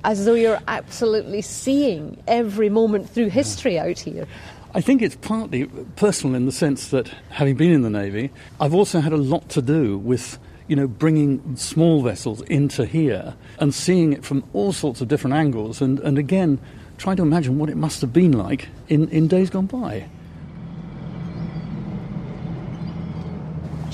as 0.05 0.25
though 0.25 0.35
you're 0.35 0.61
absolutely 0.69 1.43
seeing 1.43 2.23
every 2.29 2.69
moment 2.69 3.11
through 3.11 3.29
history 3.29 3.79
out 3.79 3.99
here. 3.99 4.27
I 4.75 4.81
think 4.81 5.03
it's 5.03 5.17
partly 5.17 5.65
personal 5.97 6.37
in 6.37 6.47
the 6.47 6.53
sense 6.53 6.89
that 6.89 7.09
having 7.31 7.57
been 7.57 7.73
in 7.73 7.83
the 7.83 7.91
Navy, 7.91 8.31
I've 8.61 8.75
also 8.75 9.01
had 9.01 9.13
a 9.13 9.17
lot 9.17 9.49
to 9.51 9.63
do 9.63 9.97
with 9.99 10.39
you 10.69 10.77
know, 10.77 10.87
bringing 10.87 11.57
small 11.57 12.03
vessels 12.03 12.43
into 12.43 12.85
here 12.85 13.35
and 13.59 13.73
seeing 13.73 14.13
it 14.13 14.25
from 14.25 14.45
all 14.53 14.73
sorts 14.73 15.01
of 15.01 15.09
different 15.09 15.35
angles, 15.35 15.81
and, 15.81 16.01
and 16.01 16.19
again, 16.19 16.59
trying 16.99 17.17
to 17.17 17.23
imagine 17.23 17.59
what 17.59 17.69
it 17.69 17.77
must 17.77 18.01
have 18.01 18.13
been 18.13 18.33
like 18.33 18.69
in, 18.89 19.09
in 19.11 19.29
days 19.29 19.51
gone 19.51 19.67
by. 19.67 20.09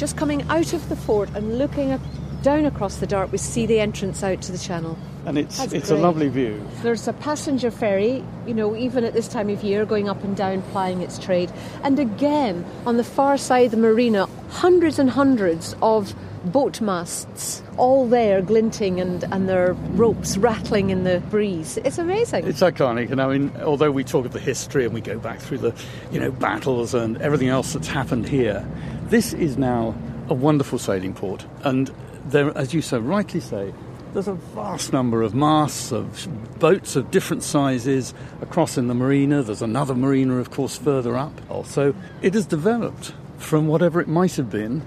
Just 0.03 0.17
coming 0.17 0.43
out 0.49 0.73
of 0.73 0.89
the 0.89 0.97
fort 0.97 1.31
and 1.37 1.59
looking 1.59 1.97
down 2.43 2.65
across 2.65 2.97
the 2.97 3.07
Dart, 3.07 3.31
we 3.31 3.39
see 3.39 3.67
the 3.67 3.79
entrance 3.79 4.25
out 4.25 4.43
to 4.43 4.51
the 4.51 4.59
channel. 4.59 4.99
And 5.27 5.39
it's, 5.39 5.61
it's 5.73 5.93
a 5.93 5.95
lovely 5.95 6.29
view. 6.29 6.61
There's 6.83 7.07
a 7.07 7.13
passenger 7.13 7.71
ferry, 7.71 8.25
you 8.45 8.53
know, 8.53 8.75
even 8.75 9.05
at 9.05 9.13
this 9.13 9.29
time 9.29 9.49
of 9.49 9.63
year, 9.63 9.87
going 9.87 10.09
up 10.09 10.25
and 10.25 10.37
down, 10.37 10.63
plying 10.73 11.03
its 11.03 11.21
trade. 11.21 11.53
And 11.85 12.01
again, 12.01 12.65
on 12.85 12.97
the 12.97 13.05
far 13.05 13.39
side 13.39 13.67
of 13.67 13.71
the 13.71 13.77
marina, 13.77 14.27
hundreds 14.51 14.99
and 14.99 15.09
hundreds 15.09 15.77
of 15.81 16.17
boat 16.45 16.81
masts 16.81 17.63
all 17.77 18.07
there 18.07 18.43
glinting 18.43 19.01
and, 19.01 19.25
and 19.33 19.49
their 19.49 19.73
ropes 19.73 20.37
rattling 20.37 20.91
in 20.91 21.05
the 21.05 21.21
breeze. 21.31 21.79
It's 21.85 21.99
amazing. 21.99 22.47
It's 22.47 22.61
iconic. 22.61 23.11
And 23.11 23.21
I 23.21 23.29
mean, 23.29 23.53
although 23.63 23.91
we 23.91 24.05
talk 24.05 24.27
of 24.27 24.33
the 24.33 24.41
history 24.41 24.85
and 24.85 24.93
we 24.93 25.01
go 25.01 25.19
back 25.19 25.39
through 25.41 25.59
the, 25.59 25.75
you 26.11 26.21
know, 26.21 26.31
battles 26.31 26.95
and 26.95 27.21
everything 27.23 27.49
else 27.49 27.73
that's 27.73 27.89
happened 27.89 28.29
here, 28.29 28.67
this 29.05 29.33
is 29.33 29.57
now 29.57 29.95
a 30.29 30.35
wonderful 30.35 30.79
sailing 30.79 31.15
port. 31.15 31.45
And 31.63 31.91
there, 32.27 32.57
as 32.57 32.75
you 32.75 32.83
so 32.83 32.99
rightly 32.99 33.41
say, 33.41 33.73
there's 34.13 34.29
a 34.29 34.35
vast 34.35 34.93
number 34.93 35.23
of 35.23 35.35
masts 35.35 35.91
of 35.91 36.29
boats 36.59 36.97
of 36.97 37.11
different 37.11 37.43
sizes 37.43 38.13
across 38.43 38.77
in 38.77 38.89
the 38.89 38.95
marina. 38.95 39.43
There's 39.43 39.63
another 39.63 39.95
marina, 39.95 40.37
of 40.37 40.51
course, 40.51 40.77
further 40.77 41.17
up. 41.17 41.33
Also, 41.51 41.95
it 42.21 42.35
has 42.35 42.45
developed 42.45 43.15
from 43.39 43.69
whatever 43.69 44.01
it 44.01 44.09
might 44.09 44.37
have 44.37 44.51
been 44.51 44.83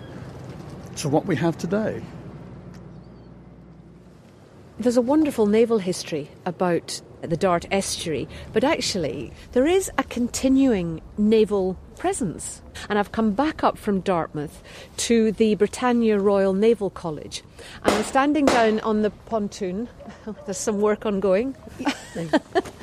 to 0.97 1.10
what 1.10 1.25
we 1.25 1.36
have 1.36 1.58
today. 1.58 2.01
There's 4.77 4.97
a 4.97 5.01
wonderful 5.01 5.45
naval 5.45 5.77
history 5.77 6.29
about 6.45 7.01
the 7.21 7.38
Dart 7.38 7.65
estuary, 7.71 8.27
but 8.51 8.63
actually, 8.63 9.31
there 9.53 9.65
is 9.65 9.89
a 9.97 10.03
continuing 10.03 11.01
naval 11.17 11.77
presence. 11.97 12.62
And 12.89 12.99
I've 12.99 13.12
come 13.12 13.31
back 13.31 13.63
up 13.63 13.77
from 13.77 14.01
Dartmouth 14.01 14.62
to 14.97 15.31
the 15.31 15.55
Britannia 15.55 16.19
Royal 16.19 16.53
Naval 16.53 16.89
College. 16.89 17.43
And 17.84 17.93
I'm 17.93 18.03
standing 18.03 18.45
down 18.45 18.79
on 18.81 19.01
the 19.01 19.10
pontoon. 19.10 19.88
There's 20.45 20.58
some 20.58 20.81
work 20.81 21.05
ongoing. 21.05 21.55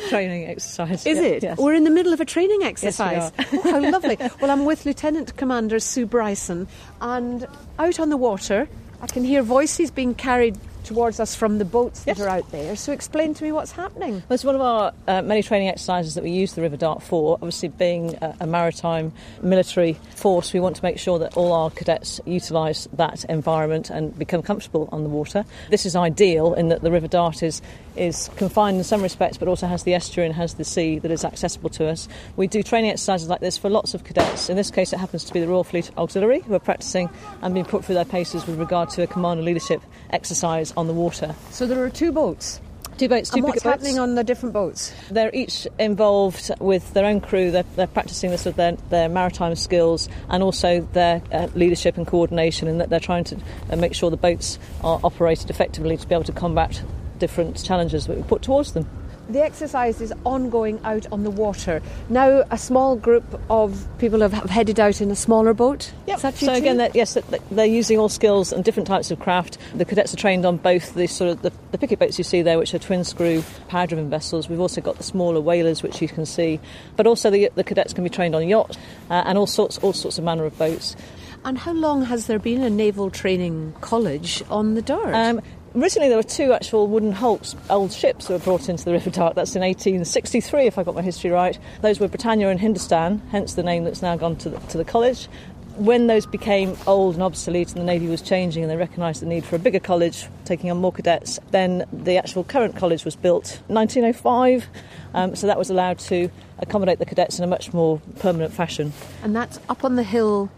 training 0.09 0.47
exercise. 0.47 1.07
Is 1.07 1.19
yeah, 1.19 1.25
it? 1.25 1.43
Yes. 1.43 1.59
We're 1.59 1.75
in 1.75 1.85
the 1.85 1.91
middle 1.91 2.13
of 2.13 2.21
a 2.21 2.25
training 2.25 2.63
exercise. 2.63 3.33
oh, 3.39 3.63
how 3.65 3.81
lovely. 3.81 4.17
Well, 4.41 4.51
I'm 4.51 4.65
with 4.65 4.85
Lieutenant 4.85 5.37
Commander 5.37 5.79
Sue 5.79 6.07
Bryson, 6.07 6.69
and 7.01 7.47
out 7.79 8.01
on 8.01 8.11
the 8.11 8.17
water, 8.17 8.69
I 9.01 9.07
can 9.07 9.25
hear 9.25 9.43
voices 9.43 9.91
being 9.91 10.15
carried 10.15 10.59
towards 10.85 11.21
us 11.21 11.35
from 11.35 11.59
the 11.59 11.65
boats 11.65 12.05
Yes. 12.07 12.19
that 12.19 12.25
are 12.25 12.29
out 12.29 12.51
there. 12.51 12.77
So 12.77 12.93
explain 12.93 13.35
to 13.35 13.45
me 13.45 13.53
what's 13.53 13.73
happening. 13.73 14.15
Well, 14.15 14.35
it's 14.35 14.45
one 14.45 14.55
of 14.55 14.61
our 14.61 14.93
uh, 15.09 15.23
many 15.23 15.43
training 15.43 15.69
exercises 15.69 16.15
that 16.15 16.25
we 16.25 16.31
use 16.31 16.55
the 16.55 16.63
River 16.63 16.77
Dart 16.77 17.03
for. 17.03 17.35
Obviously, 17.35 17.69
being 17.69 18.15
a, 18.23 18.37
a 18.41 18.47
maritime 18.47 19.13
military 19.43 19.99
force, 20.15 20.53
we 20.53 20.61
want 20.61 20.77
to 20.77 20.83
make 20.83 20.99
sure 20.99 21.19
that 21.19 21.37
all 21.37 21.53
our 21.53 21.71
cadets 21.71 22.21
utilise 22.27 22.89
that 22.95 23.25
environment 23.25 23.91
and 23.91 24.17
become 24.19 24.43
comfortable 24.43 24.89
on 24.93 25.03
the 25.03 25.09
water. 25.09 25.45
This 25.71 25.87
is 25.87 25.97
ideal 25.97 26.55
in 26.55 26.69
that 26.69 26.83
the 26.83 26.91
River 26.91 27.09
Dart 27.09 27.43
is 27.43 27.63
is 27.97 28.31
confined 28.37 28.79
in 28.79 28.85
some 28.85 29.03
respects, 29.03 29.37
but 29.37 29.49
also 29.49 29.67
has 29.67 29.85
the 29.85 29.95
estuary 29.95 30.27
and 30.27 30.35
has 30.35 30.55
the 30.55 30.65
sea 30.65 30.99
that 30.99 31.11
is 31.11 31.25
accessible 31.25 31.71
to 31.71 31.89
us. 31.89 32.09
We 32.37 32.47
do 32.47 32.63
training 32.63 32.91
exercises 32.91 33.29
like 33.29 33.41
this 33.41 33.59
for 33.59 33.71
lots 33.71 33.95
of 33.95 34.05
cadets. 34.05 34.49
In 34.49 34.57
this 34.57 34.71
case, 34.71 34.93
it 34.93 34.99
happens 34.99 35.25
to 35.25 35.33
be 35.33 35.41
the 35.41 35.49
Royal 35.49 35.65
Fleet 35.65 35.91
Auxiliary 35.97 36.41
who 36.41 36.55
are 36.55 36.61
practising 36.61 37.11
and 37.43 37.55
being 37.55 37.67
put 37.67 37.85
through 37.85 37.97
their 37.97 38.05
paces 38.05 38.47
with 38.47 38.59
regard 38.59 38.91
to 38.91 39.03
a 39.03 39.07
command 39.07 39.39
and 39.39 39.45
leadership 39.45 39.83
exercise 40.11 40.73
on 40.73 40.87
the 40.87 40.93
water. 40.93 41.35
So 41.51 41.67
there 41.67 41.83
are 41.85 41.91
two 41.91 42.13
boats. 42.13 42.61
Two 42.99 43.09
boats, 43.09 43.31
two 43.31 43.37
and 43.37 43.45
what's 43.45 43.63
boats. 43.63 43.65
happening 43.65 43.99
on 43.99 44.15
the 44.17 44.23
different 44.23 44.53
boats? 44.53 44.93
They're 45.11 45.35
each 45.35 45.67
involved 45.79 46.51
with 46.61 46.93
their 46.93 47.07
own 47.07 47.21
crew. 47.21 47.51
They're, 47.51 47.65
they're 47.75 47.87
practicing 47.87 48.31
this 48.31 48.45
with 48.45 48.57
their, 48.57 48.73
their 48.91 49.09
maritime 49.09 49.57
skills 49.57 50.11
and 50.29 50.43
also 50.43 50.83
their 50.93 51.23
uh, 51.33 51.49
leadership 51.55 51.97
and 51.97 52.07
coordination, 52.07 52.69
and 52.69 52.81
that 52.81 52.91
they're 52.91 53.01
trying 53.01 53.25
to 53.25 53.39
uh, 53.71 53.77
make 53.77 53.95
sure 53.95 54.11
the 54.11 54.17
boats 54.17 54.59
are 54.85 55.01
operated 55.03 55.49
effectively 55.49 55.97
to 55.97 56.07
be 56.07 56.15
able 56.15 56.25
to 56.25 56.33
combat 56.33 56.83
different 57.23 57.63
challenges 57.65 58.07
that 58.09 58.17
we 58.17 58.23
put 58.25 58.43
towards 58.43 58.73
them. 58.73 58.85
The 59.31 59.41
exercise 59.43 60.01
is 60.01 60.13
ongoing 60.27 60.81
out 60.85 61.07
on 61.13 61.23
the 61.23 61.31
water. 61.31 61.81
Now, 62.11 62.43
a 62.51 62.59
small 62.59 62.97
group 62.97 63.25
of 63.49 63.87
people 63.99 64.21
have, 64.21 64.33
have 64.33 64.51
headed 64.51 64.81
out 64.81 65.01
in 65.01 65.11
a 65.13 65.17
smaller 65.17 65.55
boat. 65.55 65.93
Is 66.09 66.23
that 66.23 66.35
you 66.43 66.47
So 66.49 66.53
too? 66.55 66.59
again, 66.59 66.77
they're, 66.79 66.91
yes, 66.93 67.15
they're- 67.15 67.39
they're 67.53 67.65
using 67.81 67.99
all 68.01 68.09
skills 68.09 68.53
and 68.53 68.65
different 68.65 68.89
types 68.89 69.13
of 69.13 69.21
craft. 69.21 69.59
The 69.77 69.85
cadets 69.85 70.13
are 70.13 70.17
trained 70.17 70.45
on 70.45 70.57
both 70.57 70.95
the 70.95 71.07
sort 71.07 71.31
of 71.31 71.43
the, 71.43 71.53
the 71.71 71.79
picket 71.79 72.01
boats 72.01 72.19
you 72.19 72.25
see 72.25 72.43
there, 72.43 72.59
which 72.59 72.75
are 72.75 72.81
twin 72.81 73.05
screw 73.05 73.45
power-driven 73.69 74.11
vessels. 74.11 74.49
We've 74.49 74.61
also 74.61 74.81
got 74.81 74.97
the 74.97 75.05
smaller 75.05 75.41
whalers, 75.41 75.85
which 75.85 76.03
you 76.03 76.09
can 76.09 76.27
see, 76.27 76.59
but 76.97 77.07
also 77.07 77.31
the, 77.31 77.49
the 77.55 77.65
cadets 77.65 77.93
can 77.95 78.03
be 78.03 78.11
trained 78.11 78.35
on 78.35 78.47
yachts 78.49 78.77
uh, 79.09 79.23
and 79.25 79.39
all 79.39 79.47
sorts, 79.47 79.79
all 79.79 79.93
sorts 79.93 80.19
of 80.19 80.25
manner 80.25 80.45
of 80.45 80.59
boats. 80.59 80.97
and 81.45 81.59
how 81.59 81.73
long 81.73 82.05
has 82.07 82.27
there 82.27 82.41
been 82.41 82.61
a 82.63 82.71
naval 82.71 83.09
training 83.09 83.73
college 83.81 84.43
on 84.51 84.75
the 84.75 84.83
Dart? 84.83 85.15
Um, 85.15 85.41
originally, 85.75 86.09
there 86.09 86.17
were 86.17 86.23
two 86.23 86.53
actual 86.53 86.87
wooden 86.87 87.13
hulks, 87.13 87.55
old 87.71 87.93
ships, 87.93 88.27
that 88.27 88.35
were 88.35 88.39
brought 88.39 88.69
into 88.69 88.85
the 88.85 88.93
River 88.93 89.11
Dart. 89.11 89.35
That's 89.35 89.55
in 89.55 89.63
1863, 89.63 90.67
if 90.67 90.79
I 90.79 90.83
got 90.83 90.95
my 90.95 91.03
history 91.03 91.31
right. 91.31 91.59
Those 91.81 92.01
were 92.01 92.09
Britannia 92.09 92.49
and 92.49 92.61
Hindustan, 92.61 93.23
hence 93.31 93.55
the 93.55 93.63
name 93.63 93.85
that's 93.85 94.03
now 94.03 94.17
gone 94.17 94.37
to 94.37 94.51
the, 94.51 94.59
to 94.59 94.79
the 94.79 94.85
college. 94.85 95.29
When 95.77 96.07
those 96.07 96.27
became 96.27 96.77
old 96.87 97.15
and 97.15 97.23
obsolete 97.23 97.73
and 97.73 97.81
the 97.81 97.85
Navy 97.85 98.07
was 98.07 98.21
changing 98.21 98.63
and 98.63 98.71
they 98.71 98.77
recognised 98.77 99.23
the 99.23 99.27
need 99.27 99.43
for 99.43 99.57
a 99.57 99.59
bigger 99.59 99.81
college, 99.81 100.29
taking 100.45 100.71
on 100.71 100.77
more 100.77 100.93
cadets, 100.93 101.39
then 101.51 101.87
the 101.93 102.19
actual 102.19 102.45
current 102.45 102.77
college 102.77 103.07
was 103.07 103.17
built 103.17 103.59
1905. 103.69 104.67
Um, 105.15 105.35
so 105.35 105.47
that 105.47 105.57
was 105.57 105.71
allowed 105.71 105.99
to 106.01 106.31
accommodate 106.59 106.99
the 106.99 107.07
cadets 107.07 107.39
in 107.39 107.45
a 107.45 107.47
much 107.47 107.73
more 107.73 108.03
permanent 108.19 108.53
fashion. 108.53 108.93
and 109.23 109.35
that's 109.35 109.59
up 109.71 109.83
on 109.83 109.97
the 109.97 110.03
hill 110.03 110.51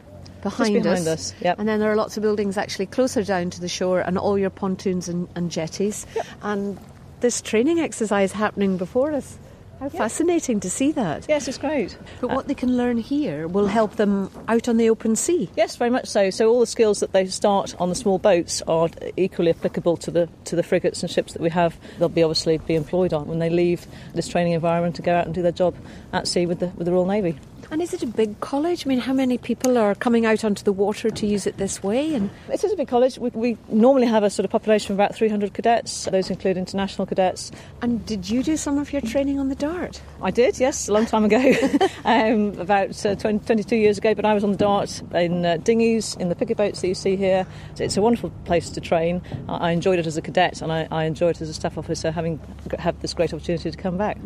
behind, 0.44 0.82
behind 0.82 1.08
us, 1.08 1.34
yep. 1.40 1.58
And 1.58 1.68
then 1.68 1.80
there 1.80 1.90
are 1.90 1.96
lots 1.96 2.16
of 2.16 2.22
buildings 2.22 2.56
actually 2.56 2.86
closer 2.86 3.24
down 3.24 3.50
to 3.50 3.60
the 3.60 3.68
shore 3.68 4.00
and 4.00 4.16
all 4.16 4.38
your 4.38 4.50
pontoons 4.50 5.08
and, 5.08 5.26
and 5.34 5.50
jetties. 5.50 6.06
And 6.42 6.78
this 7.20 7.42
training 7.42 7.80
exercise 7.80 8.30
happening 8.30 8.76
before 8.76 9.12
us. 9.12 9.38
How 9.80 9.88
fascinating 9.88 10.60
to 10.60 10.70
see 10.70 10.92
that. 10.92 11.26
Yes, 11.28 11.48
it's 11.48 11.58
great. 11.58 11.98
But 12.20 12.30
uh, 12.30 12.34
what 12.34 12.46
they 12.48 12.54
can 12.54 12.76
learn 12.76 12.96
here 12.96 13.48
will 13.48 13.66
help 13.66 13.96
them 13.96 14.30
out 14.46 14.68
on 14.68 14.76
the 14.76 14.88
open 14.88 15.16
sea. 15.16 15.50
Yes, 15.56 15.76
very 15.76 15.90
much 15.90 16.06
so. 16.06 16.30
So 16.30 16.48
all 16.48 16.60
the 16.60 16.66
skills 16.66 17.00
that 17.00 17.12
they 17.12 17.26
start 17.26 17.74
on 17.80 17.88
the 17.88 17.94
small 17.94 18.18
boats 18.18 18.62
are 18.62 18.88
equally 19.16 19.50
applicable 19.50 19.96
to 19.98 20.10
the 20.10 20.28
to 20.44 20.56
the 20.56 20.62
frigates 20.62 21.02
and 21.02 21.10
ships 21.10 21.32
that 21.32 21.42
we 21.42 21.50
have. 21.50 21.76
They'll 21.98 22.08
be 22.08 22.22
obviously 22.22 22.58
be 22.58 22.76
employed 22.76 23.12
on 23.12 23.26
when 23.26 23.40
they 23.40 23.50
leave 23.50 23.86
this 24.14 24.28
training 24.28 24.52
environment 24.52 24.96
to 24.96 25.02
go 25.02 25.14
out 25.14 25.26
and 25.26 25.34
do 25.34 25.42
their 25.42 25.52
job 25.52 25.74
at 26.12 26.28
sea 26.28 26.46
with 26.46 26.60
the 26.60 26.68
with 26.68 26.86
the 26.86 26.92
Royal 26.92 27.06
Navy. 27.06 27.38
And 27.70 27.82
is 27.82 27.92
it 27.92 28.02
a 28.02 28.06
big 28.06 28.38
college? 28.40 28.86
I 28.86 28.88
mean, 28.88 28.98
how 28.98 29.12
many 29.12 29.38
people 29.38 29.78
are 29.78 29.94
coming 29.94 30.26
out 30.26 30.44
onto 30.44 30.62
the 30.62 30.72
water 30.72 31.10
to 31.10 31.26
use 31.26 31.46
it 31.46 31.56
this 31.56 31.82
way? 31.82 32.14
And 32.14 32.30
It 32.48 32.62
is 32.62 32.72
a 32.72 32.76
big 32.76 32.88
college. 32.88 33.18
We, 33.18 33.30
we 33.30 33.58
normally 33.68 34.06
have 34.06 34.22
a 34.22 34.30
sort 34.30 34.44
of 34.44 34.50
population 34.50 34.92
of 34.92 34.98
about 34.98 35.14
300 35.14 35.54
cadets. 35.54 36.04
Those 36.04 36.30
include 36.30 36.56
international 36.56 37.06
cadets. 37.06 37.50
and 37.82 38.04
did 38.06 38.28
you 38.28 38.42
do 38.42 38.56
some 38.56 38.78
of 38.78 38.92
your 38.92 39.02
training 39.02 39.38
on 39.38 39.48
the 39.48 39.54
Dart? 39.54 40.00
I 40.22 40.30
did, 40.30 40.58
yes, 40.58 40.88
a 40.88 40.92
long 40.92 41.06
time 41.06 41.24
ago, 41.24 41.38
um, 42.04 42.58
about 42.60 43.04
uh, 43.04 43.14
20, 43.14 43.44
22 43.44 43.76
years 43.76 43.98
ago. 43.98 44.14
But 44.14 44.24
I 44.24 44.34
was 44.34 44.44
on 44.44 44.52
the 44.52 44.58
Dart 44.58 45.02
in 45.14 45.44
uh, 45.44 45.56
dinghies, 45.58 46.16
in 46.16 46.28
the 46.28 46.34
picket 46.34 46.56
boats 46.56 46.80
that 46.80 46.88
you 46.88 46.94
see 46.94 47.16
here. 47.16 47.46
It's 47.78 47.96
a 47.96 48.02
wonderful 48.02 48.30
place 48.44 48.70
to 48.70 48.80
train. 48.80 49.22
I, 49.48 49.68
I 49.68 49.70
enjoyed 49.72 49.98
it 49.98 50.06
as 50.06 50.16
a 50.16 50.22
cadet, 50.22 50.62
and 50.62 50.72
I, 50.72 50.86
I 50.90 51.04
enjoyed 51.04 51.36
it 51.36 51.42
as 51.42 51.48
a 51.48 51.54
staff 51.54 51.78
officer, 51.78 52.10
having 52.10 52.40
had 52.78 53.00
this 53.00 53.14
great 53.14 53.32
opportunity 53.32 53.70
to 53.70 53.76
come 53.76 53.96
back. 53.96 54.18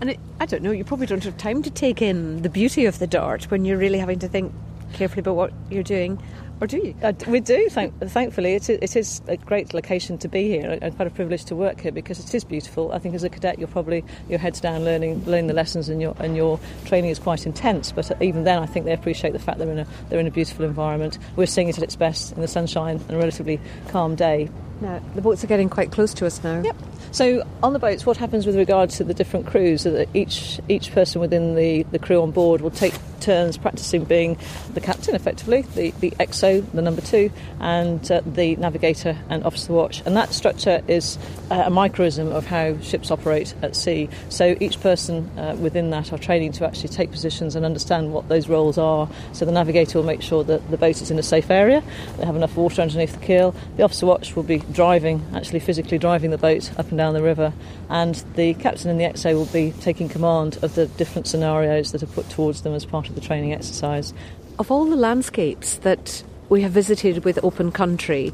And 0.00 0.10
it, 0.10 0.20
I 0.40 0.46
don't 0.46 0.62
know, 0.62 0.70
you 0.70 0.84
probably 0.84 1.06
don't 1.06 1.24
have 1.24 1.36
time 1.38 1.62
to 1.62 1.70
take 1.70 2.02
in 2.02 2.42
the 2.42 2.48
beauty 2.48 2.73
of 2.82 2.98
the 2.98 3.06
Dart 3.06 3.50
when 3.50 3.64
you're 3.64 3.78
really 3.78 3.98
having 3.98 4.18
to 4.18 4.28
think 4.28 4.52
carefully 4.92 5.20
about 5.20 5.36
what 5.36 5.52
you're 5.70 5.82
doing. 5.82 6.20
Or 6.60 6.66
do 6.66 6.78
you? 6.78 6.94
Uh, 7.02 7.12
we 7.26 7.40
do, 7.40 7.68
thank, 7.68 7.98
thankfully. 8.00 8.54
It 8.54 8.70
is, 8.70 8.78
it 8.80 8.96
is 8.96 9.22
a 9.26 9.36
great 9.36 9.74
location 9.74 10.18
to 10.18 10.28
be 10.28 10.48
here 10.48 10.78
and 10.80 10.94
quite 10.94 11.08
a 11.08 11.10
privilege 11.10 11.44
to 11.46 11.56
work 11.56 11.80
here 11.80 11.90
because 11.90 12.20
it 12.20 12.32
is 12.32 12.44
beautiful. 12.44 12.92
I 12.92 12.98
think 12.98 13.14
as 13.14 13.24
a 13.24 13.28
cadet, 13.28 13.58
you're 13.58 13.68
probably 13.68 14.04
your 14.28 14.38
head's 14.38 14.60
down 14.60 14.84
learning 14.84 15.24
learning 15.24 15.48
the 15.48 15.54
lessons 15.54 15.88
and 15.88 16.00
your 16.00 16.14
and 16.20 16.36
your 16.36 16.60
training 16.84 17.10
is 17.10 17.18
quite 17.18 17.44
intense. 17.44 17.90
But 17.90 18.10
uh, 18.10 18.14
even 18.20 18.44
then, 18.44 18.62
I 18.62 18.66
think 18.66 18.86
they 18.86 18.92
appreciate 18.92 19.32
the 19.32 19.38
fact 19.40 19.58
they're 19.58 19.70
in 19.70 19.80
a 19.80 19.86
they're 20.08 20.20
in 20.20 20.28
a 20.28 20.30
beautiful 20.30 20.64
environment. 20.64 21.18
We're 21.36 21.46
seeing 21.46 21.68
it 21.68 21.76
at 21.76 21.84
its 21.84 21.96
best 21.96 22.32
in 22.32 22.40
the 22.40 22.48
sunshine 22.48 23.00
and 23.08 23.10
a 23.10 23.18
relatively 23.18 23.60
calm 23.88 24.14
day. 24.14 24.48
Now, 24.80 25.00
the 25.14 25.22
boats 25.22 25.42
are 25.42 25.48
getting 25.48 25.68
quite 25.68 25.90
close 25.90 26.14
to 26.14 26.26
us 26.26 26.42
now. 26.44 26.62
Yep. 26.62 26.76
So 27.14 27.46
on 27.62 27.72
the 27.72 27.78
boats, 27.78 28.04
what 28.04 28.16
happens 28.16 28.44
with 28.44 28.56
regard 28.56 28.90
to 28.90 29.04
the 29.04 29.14
different 29.14 29.46
crews? 29.46 29.86
is 29.86 29.92
that 29.92 30.08
each 30.14 30.58
each 30.68 30.90
person 30.90 31.20
within 31.20 31.54
the, 31.54 31.84
the 31.92 31.98
crew 32.00 32.20
on 32.20 32.32
board 32.32 32.60
will 32.60 32.72
take 32.72 32.94
turns 33.20 33.56
practicing 33.56 34.04
being 34.04 34.36
the 34.74 34.80
captain, 34.80 35.14
effectively, 35.14 35.62
the, 35.74 35.92
the 36.00 36.10
XO, 36.12 36.64
the 36.72 36.82
number 36.82 37.00
two, 37.00 37.30
and 37.60 38.10
uh, 38.10 38.20
the 38.26 38.56
navigator 38.56 39.16
and 39.30 39.44
officer 39.44 39.72
watch. 39.72 40.02
And 40.04 40.16
that 40.16 40.32
structure 40.32 40.82
is 40.88 41.18
uh, 41.50 41.64
a 41.66 41.70
microism 41.70 42.32
of 42.32 42.46
how 42.46 42.78
ships 42.80 43.10
operate 43.10 43.54
at 43.62 43.76
sea. 43.76 44.08
So 44.28 44.56
each 44.60 44.80
person 44.80 45.30
uh, 45.38 45.56
within 45.58 45.90
that 45.90 46.12
are 46.12 46.18
training 46.18 46.52
to 46.52 46.66
actually 46.66 46.90
take 46.90 47.10
positions 47.10 47.54
and 47.56 47.64
understand 47.64 48.12
what 48.12 48.28
those 48.28 48.48
roles 48.48 48.76
are. 48.76 49.08
So 49.32 49.44
the 49.44 49.52
navigator 49.52 49.98
will 49.98 50.06
make 50.06 50.20
sure 50.20 50.44
that 50.44 50.70
the 50.70 50.76
boat 50.76 51.00
is 51.00 51.10
in 51.10 51.18
a 51.18 51.22
safe 51.22 51.50
area, 51.50 51.82
they 52.18 52.26
have 52.26 52.36
enough 52.36 52.56
water 52.56 52.82
underneath 52.82 53.12
the 53.18 53.24
keel. 53.24 53.54
The 53.76 53.84
officer 53.84 54.04
watch 54.06 54.36
will 54.36 54.42
be 54.42 54.58
driving, 54.72 55.24
actually 55.34 55.60
physically 55.60 55.98
driving 55.98 56.30
the 56.30 56.38
boat 56.38 56.70
up 56.78 56.88
and 56.88 56.98
down 56.98 57.03
the 57.12 57.22
river, 57.22 57.52
and 57.90 58.14
the 58.34 58.54
captain 58.54 58.90
and 58.90 58.98
the 58.98 59.04
XO 59.04 59.34
will 59.34 59.46
be 59.46 59.72
taking 59.80 60.08
command 60.08 60.58
of 60.62 60.74
the 60.74 60.86
different 60.86 61.26
scenarios 61.26 61.92
that 61.92 62.02
are 62.02 62.06
put 62.06 62.30
towards 62.30 62.62
them 62.62 62.72
as 62.72 62.86
part 62.86 63.08
of 63.08 63.14
the 63.14 63.20
training 63.20 63.52
exercise. 63.52 64.14
Of 64.58 64.70
all 64.70 64.86
the 64.86 64.96
landscapes 64.96 65.76
that 65.78 66.24
we 66.48 66.62
have 66.62 66.72
visited 66.72 67.24
with 67.24 67.38
open 67.44 67.72
country, 67.72 68.32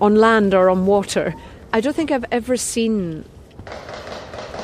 on 0.00 0.14
land 0.14 0.54
or 0.54 0.70
on 0.70 0.86
water, 0.86 1.34
I 1.72 1.80
don't 1.80 1.94
think 1.94 2.10
I've 2.10 2.24
ever 2.30 2.56
seen, 2.56 3.24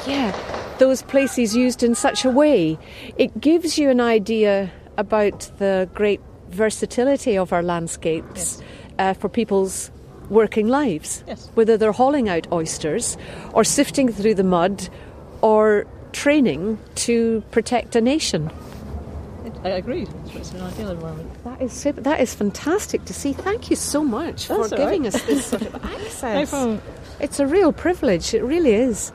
yeah, 0.06 0.34
those 0.78 1.02
places 1.02 1.54
used 1.54 1.82
in 1.82 1.94
such 1.94 2.24
a 2.24 2.30
way. 2.30 2.78
It 3.18 3.40
gives 3.40 3.78
you 3.78 3.90
an 3.90 4.00
idea 4.00 4.70
about 4.96 5.50
the 5.58 5.88
great 5.92 6.20
versatility 6.50 7.36
of 7.36 7.52
our 7.52 7.62
landscapes 7.62 8.62
uh, 8.98 9.14
for 9.14 9.28
people's 9.28 9.90
working 10.30 10.68
lives. 10.68 11.22
Yes. 11.26 11.50
Whether 11.54 11.76
they're 11.76 11.92
hauling 11.92 12.28
out 12.28 12.50
oysters 12.52 13.16
or 13.52 13.64
sifting 13.64 14.10
through 14.12 14.34
the 14.34 14.44
mud 14.44 14.88
or 15.42 15.86
training 16.12 16.78
to 16.94 17.42
protect 17.50 17.96
a 17.96 18.00
nation. 18.00 18.50
I 19.62 19.70
agree. 19.70 20.06
It's 20.34 20.52
an 20.52 20.62
ideal 20.62 20.90
environment. 20.90 21.44
That 21.44 21.60
is 21.60 21.72
super, 21.72 22.00
that 22.00 22.20
is 22.20 22.34
fantastic 22.34 23.04
to 23.04 23.12
see. 23.12 23.34
Thank 23.34 23.68
you 23.68 23.76
so 23.76 24.02
much 24.02 24.48
That's 24.48 24.48
for 24.48 24.54
all 24.54 24.60
right. 24.86 24.92
giving 24.92 25.06
us 25.06 25.20
this 25.22 25.46
sort 25.46 25.62
of 25.62 25.74
access. 25.84 26.22
No 26.22 26.58
problem. 26.58 26.82
It's 27.20 27.40
a 27.40 27.46
real 27.46 27.72
privilege. 27.72 28.32
It 28.32 28.42
really 28.42 28.72
is. 28.72 29.12